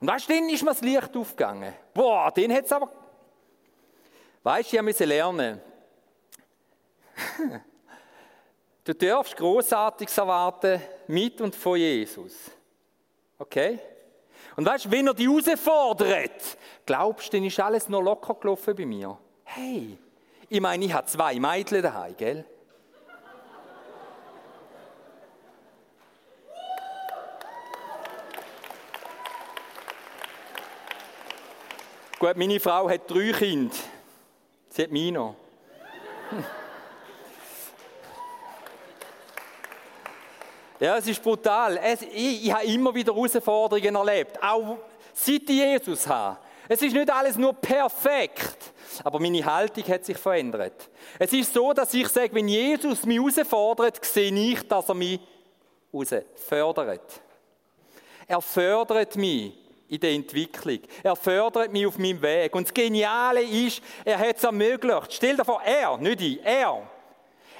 Und 0.00 0.08
weißt 0.08 0.28
du, 0.28 0.32
dann 0.32 0.48
ist 0.48 0.62
mir 0.62 0.70
das 0.70 0.80
Licht 0.80 1.16
aufgegangen. 1.16 1.74
Boah, 1.92 2.30
den 2.30 2.52
hat 2.52 2.64
es 2.64 2.72
aber. 2.72 2.90
Weißt 4.42 4.72
du, 4.72 4.76
ich 4.76 4.82
musste 4.82 5.04
lernen. 5.04 5.60
du 8.84 8.94
darfst 8.94 9.36
Großartiges 9.36 10.16
erwarten 10.16 10.80
mit 11.06 11.40
und 11.40 11.54
von 11.54 11.76
Jesus. 11.76 12.50
Okay? 13.38 13.78
Und 14.56 14.66
weißt 14.66 14.86
du, 14.86 14.90
wenn 14.90 15.06
er 15.06 15.14
dich 15.14 15.26
herausfordert, 15.26 16.58
glaubst 16.86 17.32
du, 17.32 17.36
dann 17.36 17.46
ist 17.46 17.60
alles 17.60 17.88
noch 17.88 18.00
locker 18.00 18.34
gelaufen 18.34 18.74
bei 18.74 18.86
mir. 18.86 19.18
Hey, 19.44 19.98
ich 20.48 20.60
meine, 20.60 20.84
ich 20.84 20.92
habe 20.92 21.06
zwei 21.06 21.38
Mädchen 21.38 21.82
daheim, 21.82 22.16
gell? 22.16 22.44
Gut, 32.20 32.36
meine 32.36 32.60
Frau 32.60 32.86
hat 32.86 33.10
drei 33.10 33.32
Kinder. 33.32 33.74
Sie 34.68 34.82
hat 34.82 34.90
mich 34.90 35.10
noch. 35.10 35.34
Ja, 40.78 40.96
es 40.96 41.06
ist 41.06 41.22
brutal. 41.22 41.76
Es, 41.76 42.00
ich, 42.00 42.46
ich 42.46 42.52
habe 42.54 42.64
immer 42.64 42.94
wieder 42.94 43.14
Herausforderungen 43.14 43.94
erlebt, 43.94 44.42
auch 44.42 44.78
seit 45.12 45.42
ich 45.42 45.50
Jesus 45.50 46.06
habe. 46.06 46.38
Es 46.66 46.80
ist 46.80 46.94
nicht 46.94 47.10
alles 47.10 47.36
nur 47.36 47.52
perfekt, 47.52 48.72
aber 49.04 49.20
meine 49.20 49.44
Haltung 49.44 49.84
hat 49.88 50.06
sich 50.06 50.16
verändert. 50.16 50.88
Es 51.18 51.34
ist 51.34 51.52
so, 51.52 51.74
dass 51.74 51.92
ich 51.92 52.08
sage, 52.08 52.34
wenn 52.34 52.48
Jesus 52.48 53.04
mich 53.04 53.18
herausfordert, 53.18 54.02
sehe 54.02 54.32
ich, 54.32 54.66
dass 54.66 54.88
er 54.88 54.94
mich 54.94 55.20
herausfordert. 55.92 57.20
Er 58.26 58.40
fördert 58.40 59.16
mich 59.16 59.59
in 59.90 60.00
der 60.00 60.12
Entwicklung. 60.12 60.78
Er 61.02 61.16
fördert 61.16 61.72
mich 61.72 61.86
auf 61.86 61.98
meinem 61.98 62.22
Weg. 62.22 62.54
Und 62.54 62.68
das 62.68 62.72
Geniale 62.72 63.42
ist, 63.42 63.82
er 64.04 64.18
hat 64.18 64.36
es 64.36 64.44
ermöglicht. 64.44 65.12
Stell 65.12 65.36
dir 65.36 65.44
vor, 65.44 65.60
er, 65.62 65.96
nicht 65.98 66.20
ich, 66.20 66.40
er. 66.44 66.88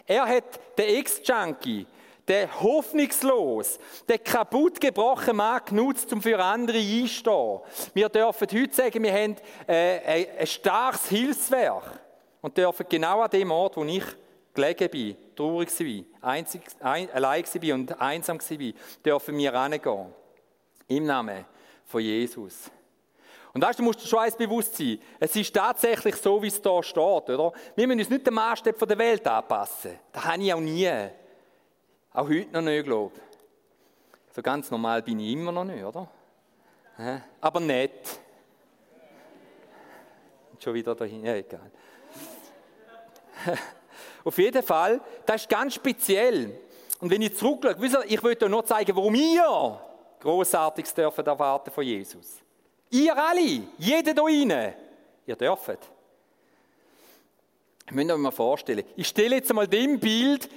Er 0.07 0.27
hat 0.27 0.45
den 0.79 0.97
Ex-Junkie, 0.97 1.87
der 2.29 2.61
hoffnungslos, 2.61 3.81
der 4.09 4.19
kaputtgebrochene 4.19 5.35
Mann 5.35 5.61
genutzt, 5.67 6.13
um 6.13 6.23
für 6.23 6.39
andere 6.39 6.79
einzustehen. 6.79 7.61
Wir 7.95 8.09
dürfen 8.09 8.47
heute 8.53 8.75
sagen, 8.75 9.03
wir 9.03 9.13
haben 9.13 9.37
äh, 9.67 10.27
ein 10.39 10.47
starkes 10.47 11.09
Hilfswerk 11.09 12.01
und 12.41 12.57
dürfen 12.57 12.87
genau 12.89 13.23
an 13.23 13.31
dem 13.31 13.51
Ort, 13.51 13.77
wo 13.77 13.85
ich 13.85 14.05
gelegen 14.55 14.89
bin, 14.89 15.17
traurig 15.35 15.69
war, 15.81 16.31
einzig, 16.31 16.63
ein, 16.81 17.11
allein 17.11 17.45
war 17.45 17.75
und 17.75 18.01
einsam 18.01 18.39
war, 18.39 18.73
dürfen 19.05 19.37
wir 19.37 19.53
herangehen. 19.53 20.15
Im 20.87 21.07
Namen 21.07 21.45
von 21.91 22.01
Jesus. 22.01 22.71
Und 23.53 23.63
weißt 23.63 23.81
du, 23.81 23.83
musst 23.83 24.01
dir 24.01 24.07
schon 24.07 24.21
eins 24.21 24.37
bewusst 24.37 24.77
sein. 24.77 25.01
Es 25.19 25.35
ist 25.35 25.53
tatsächlich 25.53 26.15
so, 26.17 26.41
wie 26.41 26.47
es 26.47 26.63
da 26.63 26.81
steht, 26.83 27.03
oder? 27.03 27.53
Wir 27.75 27.87
müssen 27.89 28.01
uns 28.01 28.11
nicht 28.11 28.27
den 28.27 28.35
Maßstab 28.35 28.79
der 28.87 28.99
Welt 28.99 29.27
anpassen. 29.27 29.99
Das 30.13 30.25
habe 30.25 30.43
ich 30.43 30.55
auch 30.55 30.61
nie. 30.61 30.89
Auch 32.13 32.29
heute 32.29 32.53
noch 32.53 32.63
nicht, 32.63 32.85
glaube 32.85 33.13
ich. 33.17 34.35
So 34.35 34.41
ganz 34.41 34.71
normal 34.71 35.03
bin 35.03 35.19
ich 35.19 35.33
immer 35.33 35.51
noch 35.51 35.65
nicht, 35.65 35.83
oder? 35.83 36.09
Aber 37.41 37.59
nett. 37.59 38.21
Schon 40.61 40.75
wieder 40.75 40.95
dahin, 40.95 41.25
ja, 41.25 41.35
egal. 41.35 41.71
Auf 44.25 44.39
jeden 44.39 44.63
Fall, 44.63 45.01
das 45.27 45.43
ist 45.43 45.49
ganz 45.49 45.75
speziell. 45.75 46.61
Und 47.01 47.11
wenn 47.11 47.23
ich 47.23 47.37
zurückschaue, 47.37 48.05
ich 48.07 48.23
will 48.23 48.37
euch 48.41 48.49
noch 48.49 48.63
zeigen, 48.63 48.95
warum 48.95 49.15
ihr 49.15 49.81
Großartiges 50.21 50.95
dürfen 50.95 51.27
erwarten 51.27 51.71
von 51.71 51.85
Jesus. 51.85 52.39
Ihr 52.91 53.17
alle, 53.17 53.63
jeder 53.79 54.15
da 54.15 54.23
rein, 54.23 54.75
ihr 55.27 55.37
dürft. 55.37 55.79
Ich 57.87 57.93
möchte 57.93 58.15
euch 58.15 58.21
mal 58.21 58.31
vorstellen. 58.31 58.85
Ich 58.97 59.09
stelle 59.09 59.37
jetzt 59.37 59.53
mal 59.53 59.67
dem 59.67 59.99
Bild, 59.99 60.49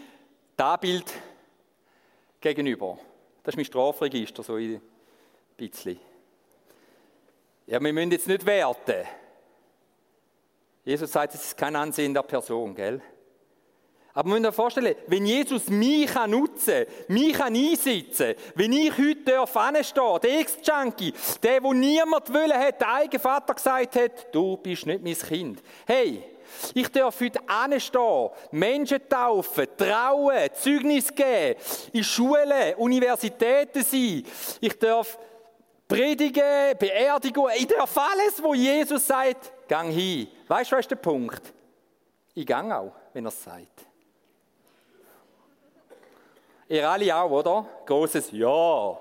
das 0.56 0.80
Bild 0.80 1.12
gegenüber. 2.39 2.97
Das 3.43 3.54
ist 3.54 3.58
mein 3.58 3.65
Strafregister, 3.65 4.43
so 4.43 4.56
ein 4.56 4.82
bisschen. 5.58 5.99
Ja, 7.65 7.80
wir 7.80 7.93
müssen 7.93 8.12
jetzt 8.12 8.28
nicht 8.28 8.45
werten. 8.45 9.08
Jesus 10.86 11.12
sagt, 11.12 11.34
es 11.34 11.43
ist 11.43 11.58
kein 11.58 11.76
Ansehen 11.76 12.13
der 12.13 12.23
Person, 12.23 12.76
gell? 12.76 13.02
Aber 14.15 14.30
man 14.30 14.41
muss 14.41 14.49
sich 14.49 14.56
vorstellen, 14.56 14.95
wenn 15.08 15.26
Jesus 15.26 15.69
mich 15.69 16.13
nutzen 16.28 16.86
kann, 16.86 17.15
mich 17.15 17.41
einsetzen 17.41 18.36
kann, 18.36 18.54
wenn 18.56 18.73
ich 18.73 18.95
heute 18.95 19.39
anstehen 19.39 20.19
der 20.21 20.39
Ex-Junkie, 20.39 21.13
der, 21.41 21.63
wo 21.63 21.73
niemand 21.73 22.32
wollen 22.32 22.54
hat, 22.54 22.80
der 22.80 22.93
eigene 22.93 23.19
Vater 23.19 23.56
gesagt 23.56 23.95
hat, 23.95 24.34
du 24.34 24.58
bist 24.58 24.86
nicht 24.86 25.04
mein 25.04 25.17
Kind. 25.17 25.63
Hey, 25.88 26.23
ich 26.76 26.88
darf 26.89 27.19
heute 27.19 27.39
anstehen, 27.49 28.30
Menschen 28.52 28.99
taufen, 29.10 29.65
trauen, 29.76 30.49
Zeugnis 30.54 31.13
geben, 31.13 31.60
in 31.91 32.04
Schulen, 32.04 32.76
Universitäten 32.78 33.84
sein. 33.84 34.23
Ich 34.62 34.78
darf 34.78 35.17
predigen, 35.88 36.78
Beerdigung, 36.78 37.49
ich 37.58 37.65
darf 37.65 37.97
alles, 37.97 38.43
wo 38.43 38.54
Jesus 38.54 39.08
sagt, 39.08 39.52
gang 39.67 39.91
hin. 39.91 40.28
Weißt 40.47 40.71
du, 40.71 40.76
was 40.76 40.82
ist 40.82 40.91
der 40.91 40.97
Punkt? 40.97 41.52
Ich 42.36 42.45
gang 42.45 42.71
auch, 42.71 42.91
wenn 43.12 43.26
er 43.26 43.30
es 43.30 43.43
sagt. 43.43 43.93
Ihr 46.69 46.89
alle 46.89 47.15
auch, 47.15 47.30
oder? 47.30 47.65
Großes 47.86 48.32
Ja. 48.32 48.97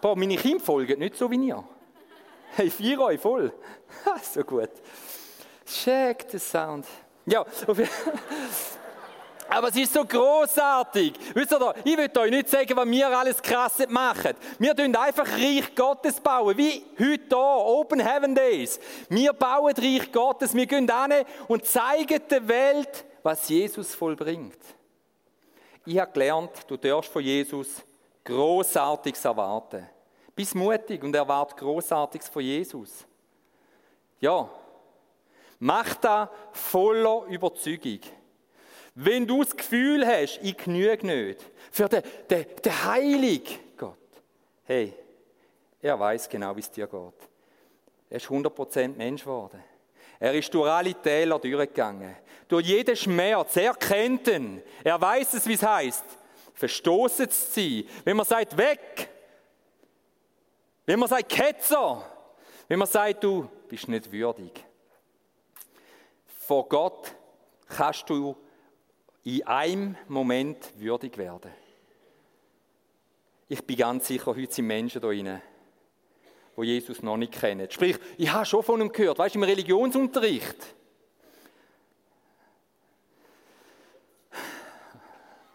Boah, 0.00 0.16
meine 0.16 0.36
Kinder 0.36 0.62
folgen 0.62 0.98
nicht 0.98 1.16
so 1.16 1.30
wie 1.30 1.46
ihr. 1.46 1.62
Hey, 2.54 2.70
vier 2.70 3.00
euch 3.00 3.20
voll. 3.20 3.52
so 4.22 4.42
gut. 4.42 4.70
Check 5.64 6.26
the 6.30 6.38
sound. 6.38 6.86
Ja, 7.24 7.44
aber 9.48 9.68
es 9.68 9.76
ist 9.76 9.94
so 9.94 10.04
großartig. 10.04 11.14
Wisst 11.34 11.52
ihr, 11.52 11.74
ich 11.84 11.96
will 11.96 12.10
euch 12.18 12.30
nicht 12.30 12.48
sagen, 12.48 12.76
was 12.76 12.86
wir 12.86 13.08
alles 13.18 13.40
krass 13.40 13.78
machen. 13.88 14.34
Wir 14.58 14.74
tun 14.74 14.94
einfach 14.94 15.26
Reich 15.30 15.74
Gottes 15.74 16.20
bauen, 16.20 16.56
wie 16.58 16.84
heute 16.98 17.22
hier, 17.28 17.38
Open 17.38 18.00
Heaven 18.00 18.34
Days. 18.34 18.80
Wir 19.08 19.32
bauen 19.32 19.74
Reich 19.76 20.10
Gottes, 20.10 20.54
wir 20.54 20.66
gehen 20.66 20.90
hin 20.90 21.24
und 21.48 21.64
zeigen 21.64 22.20
der 22.28 22.48
Welt, 22.48 23.04
was 23.22 23.48
Jesus 23.48 23.94
vollbringt. 23.94 24.58
Ich 25.84 25.98
habe 25.98 26.12
gelernt, 26.12 26.50
du 26.68 26.76
darfst 26.76 27.10
von 27.10 27.22
Jesus 27.22 27.82
Großartiges 28.24 29.24
erwarten. 29.24 29.88
Bist 30.34 30.54
mutig 30.54 31.02
und 31.02 31.14
erwarte 31.14 31.56
Großartiges 31.56 32.28
von 32.28 32.42
Jesus. 32.42 33.06
Ja, 34.20 34.48
mach 35.58 35.94
das 35.94 36.28
voller 36.52 37.24
Überzeugung. 37.26 38.00
Wenn 38.94 39.26
du 39.26 39.42
das 39.42 39.56
Gefühl 39.56 40.06
hast, 40.06 40.38
ich 40.42 40.56
genüge 40.56 41.06
nicht, 41.06 41.40
für 41.70 41.88
den, 41.88 42.02
den, 42.30 42.46
den 42.64 42.84
Heiligen 42.84 43.58
Gott, 43.76 43.96
hey, 44.64 44.94
er 45.80 45.98
weiß 45.98 46.28
genau, 46.28 46.54
wie 46.54 46.60
es 46.60 46.70
dir 46.70 46.86
geht. 46.86 47.28
Er 48.10 48.16
ist 48.18 48.26
100% 48.26 48.96
Mensch 48.96 49.22
geworden. 49.22 49.62
Er 50.22 50.34
ist 50.34 50.54
durch 50.54 50.70
alle 50.70 50.94
Täler 50.94 51.36
durchgegangen. 51.36 52.14
Durch 52.46 52.64
jeden 52.64 52.94
Schmerz. 52.94 53.56
Er 53.56 53.74
kennt 53.74 54.28
ihn. 54.28 54.62
Er 54.84 55.00
weiß 55.00 55.34
es, 55.34 55.48
wie 55.48 55.54
es 55.54 55.62
heißt. 55.64 56.04
Verstoßen 56.54 57.28
zu 57.28 57.50
sein. 57.50 57.84
Wenn 58.04 58.16
man 58.16 58.24
sagt, 58.24 58.56
weg. 58.56 59.08
Wenn 60.86 61.00
man 61.00 61.08
sagt, 61.08 61.28
Ketzer. 61.28 62.08
Wenn 62.68 62.78
man 62.78 62.86
sagt, 62.86 63.24
du 63.24 63.50
bist 63.66 63.88
nicht 63.88 64.12
würdig. 64.12 64.64
Vor 66.46 66.68
Gott 66.68 67.16
kannst 67.66 68.08
du 68.08 68.36
in 69.24 69.44
einem 69.44 69.96
Moment 70.06 70.70
würdig 70.78 71.18
werden. 71.18 71.50
Ich 73.48 73.66
bin 73.66 73.76
ganz 73.76 74.06
sicher, 74.06 74.26
heute 74.26 74.52
sind 74.52 74.68
Menschen 74.68 75.00
da 75.00 75.08
drinnen, 75.08 75.42
wo 76.54 76.62
Jesus 76.62 77.02
noch 77.02 77.16
nicht 77.16 77.32
kennen. 77.32 77.70
Sprich, 77.70 77.98
ich 78.18 78.32
habe 78.32 78.44
schon 78.44 78.62
von 78.62 78.80
ihm 78.80 78.92
gehört, 78.92 79.18
weißt 79.18 79.34
du, 79.34 79.38
im 79.38 79.44
Religionsunterricht. 79.44 80.56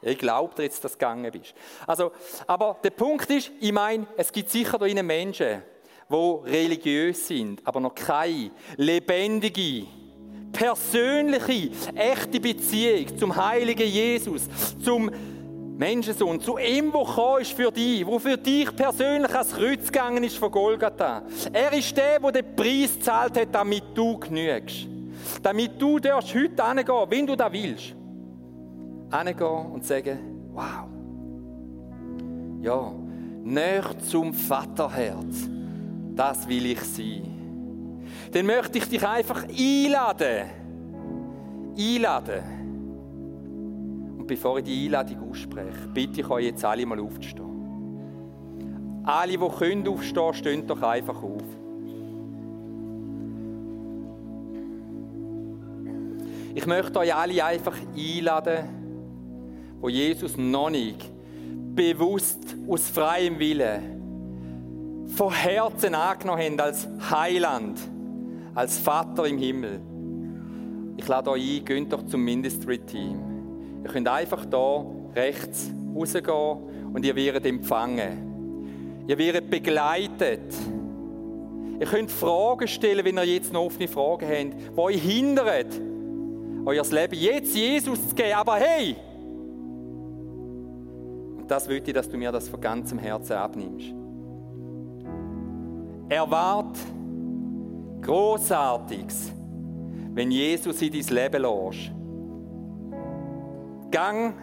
Ich 0.02 0.18
glaube 0.18 0.64
jetzt, 0.64 0.84
dass 0.84 0.94
du 0.94 0.98
gegangen 1.00 1.32
bist. 1.32 1.54
Also, 1.86 2.12
aber 2.46 2.78
der 2.84 2.92
Punkt 2.92 3.30
ist, 3.30 3.52
ich 3.60 3.72
meine, 3.72 4.08
es 4.16 4.32
gibt 4.32 4.50
sicher 4.50 4.78
da 4.78 4.86
innen 4.86 5.06
Menschen, 5.06 5.64
die 6.10 6.40
religiös 6.46 7.28
sind, 7.28 7.66
aber 7.66 7.80
noch 7.80 7.94
keine 7.94 8.52
lebendige, 8.78 9.88
persönliche, 10.54 11.72
echte 11.96 12.40
Beziehung 12.40 13.18
zum 13.18 13.36
heiligen 13.36 13.88
Jesus, 13.88 14.48
zum 14.84 15.12
Menschensohn, 15.78 16.40
zu 16.40 16.58
ihm, 16.58 16.92
der 16.92 17.04
gekommen 17.04 17.42
ist 17.42 17.52
für 17.52 17.72
dich, 17.72 18.06
wo 18.06 18.18
für 18.18 18.36
dich 18.36 18.76
persönlich 18.76 19.32
ans 19.32 19.54
Kreuz 19.54 19.86
gegangen 19.92 20.24
ist 20.24 20.38
von 20.38 20.50
Golgatha. 20.50 21.22
Er 21.54 21.72
ist 21.72 21.96
der, 21.96 22.20
der 22.20 22.32
den 22.32 22.56
Preis 22.56 22.96
gezahlt 22.96 23.40
hat, 23.40 23.50
damit 23.52 23.84
du 23.94 24.18
genügst. 24.18 24.88
Damit 25.44 25.80
du 25.80 26.00
darfst 26.00 26.34
heute 26.34 26.68
hingehen, 26.68 27.06
wenn 27.10 27.28
du 27.28 27.36
das 27.36 27.52
willst. 27.52 27.96
Hingehen 29.14 29.72
und 29.72 29.86
sagen, 29.86 30.18
wow. 30.52 30.88
Ja, 32.64 32.92
näher 33.44 34.00
zum 34.00 34.34
Vaterherz. 34.34 35.48
Das 36.16 36.48
will 36.48 36.66
ich 36.66 36.82
sein. 36.82 38.02
Dann 38.32 38.48
möchte 38.48 38.80
ich 38.80 38.90
dich 38.90 39.08
einfach 39.08 39.44
einladen. 39.44 40.50
Einladen 41.78 42.57
bevor 44.28 44.60
ich 44.60 44.66
die 44.66 44.86
Einladung 44.86 45.32
ausspreche, 45.32 45.88
bitte 45.94 46.22
ich 46.22 46.30
euch 46.30 46.46
jetzt 46.46 46.64
alle 46.64 46.86
mal 46.86 47.00
aufzustehen. 47.00 47.48
Alle, 49.04 49.38
die 49.38 49.38
können 49.38 49.88
aufstehen, 49.88 50.34
stehen 50.34 50.68
doch 50.68 50.82
einfach 50.82 51.24
auf. 51.24 51.44
Ich 56.54 56.66
möchte 56.66 57.00
euch 57.00 57.16
alle 57.16 57.46
einfach 57.46 57.78
einladen, 57.96 58.66
wo 59.80 59.90
Jesus 59.90 60.38
noch 60.38 60.70
nicht 60.70 61.10
bewusst 61.76 62.56
aus 62.68 62.90
freiem 62.90 63.40
Willen 63.40 65.08
von 65.16 65.32
Herzen 65.32 65.96
angenommen 65.96 66.42
haben 66.42 66.60
als 66.60 66.88
Heiland, 67.10 67.80
als 68.56 68.80
Vater 68.80 69.26
im 69.26 69.38
Himmel. 69.38 69.80
Ich 70.98 71.08
lade 71.08 71.30
euch 71.30 71.60
ein, 71.60 71.66
geht 71.66 71.94
doch 71.94 72.04
zum 72.08 72.24
Ministry-Team. 72.26 73.27
Ihr 73.84 73.90
könnt 73.90 74.08
einfach 74.08 74.46
da 74.46 74.86
rechts 75.16 75.70
rausgehen 75.96 76.58
und 76.94 77.06
ihr 77.06 77.16
werdet 77.16 77.46
empfangen. 77.46 79.06
Ihr 79.08 79.18
werdet 79.18 79.50
begleitet. 79.50 80.54
Ihr 81.80 81.86
könnt 81.86 82.12
Fragen 82.12 82.68
stellen, 82.68 83.06
wenn 83.06 83.18
ihr 83.18 83.24
jetzt 83.24 83.54
noch 83.54 83.66
offene 83.66 83.88
Fragen 83.88 84.28
habt, 84.28 84.76
die 84.76 84.78
euch 84.78 85.02
hindert, 85.02 85.80
euer 86.66 86.84
Leben 86.84 87.16
jetzt 87.16 87.56
Jesus 87.56 88.10
zu 88.10 88.16
geben. 88.16 88.34
Aber 88.34 88.56
hey! 88.56 88.96
Und 91.38 91.50
das 91.50 91.70
will 91.70 91.82
ich, 91.86 91.94
dass 91.94 92.10
du 92.10 92.18
mir 92.18 92.32
das 92.32 92.50
von 92.50 92.60
ganzem 92.60 93.00
Herzen 93.00 93.34
abnimmst. 93.34 93.94
Erwart 96.10 96.78
Großartiges, 98.02 99.32
wenn 100.14 100.32
Jesus 100.32 100.82
in 100.82 100.92
dein 100.92 101.16
Leben 101.16 101.42
lässt. 101.42 101.97
Gang 103.92 104.34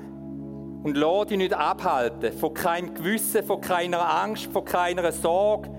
und 0.83 0.96
lass 0.96 1.26
dich 1.26 1.38
nicht 1.38 1.54
abhalten 1.54 2.33
von 2.33 2.54
keinem 2.54 2.94
Gewissen, 2.94 3.42
von 3.42 3.61
keiner 3.61 4.22
Angst, 4.22 4.46
von 4.52 4.64
keiner 4.64 5.11
Sorge. 5.12 5.70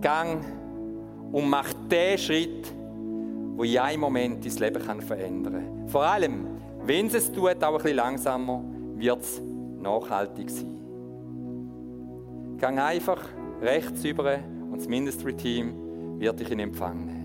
Gang 0.00 0.44
und 1.32 1.48
mach 1.48 1.72
den 1.90 2.18
Schritt, 2.18 2.72
wo 3.56 3.64
in 3.64 3.78
einem 3.78 4.00
Moment 4.00 4.44
dein 4.44 4.56
Leben 4.56 4.86
kann 4.86 5.00
verändern 5.00 5.52
kann. 5.52 5.88
Vor 5.88 6.04
allem, 6.04 6.46
wenn 6.84 7.06
es 7.06 7.14
es 7.14 7.32
tut, 7.32 7.62
auch 7.62 7.72
ein 7.72 7.82
bisschen 7.82 7.96
langsamer, 7.96 8.62
wird 8.96 9.20
es 9.20 9.40
nachhaltig 9.80 10.48
sein. 10.50 10.78
Gang 12.58 12.78
einfach 12.78 13.20
rechts 13.60 14.04
über 14.04 14.38
und 14.70 14.78
das 14.78 14.88
Ministry-Team 14.88 16.18
wird 16.18 16.40
dich 16.40 16.50
in 16.50 16.60
Empfang 16.60 17.06
nehmen. 17.06 17.17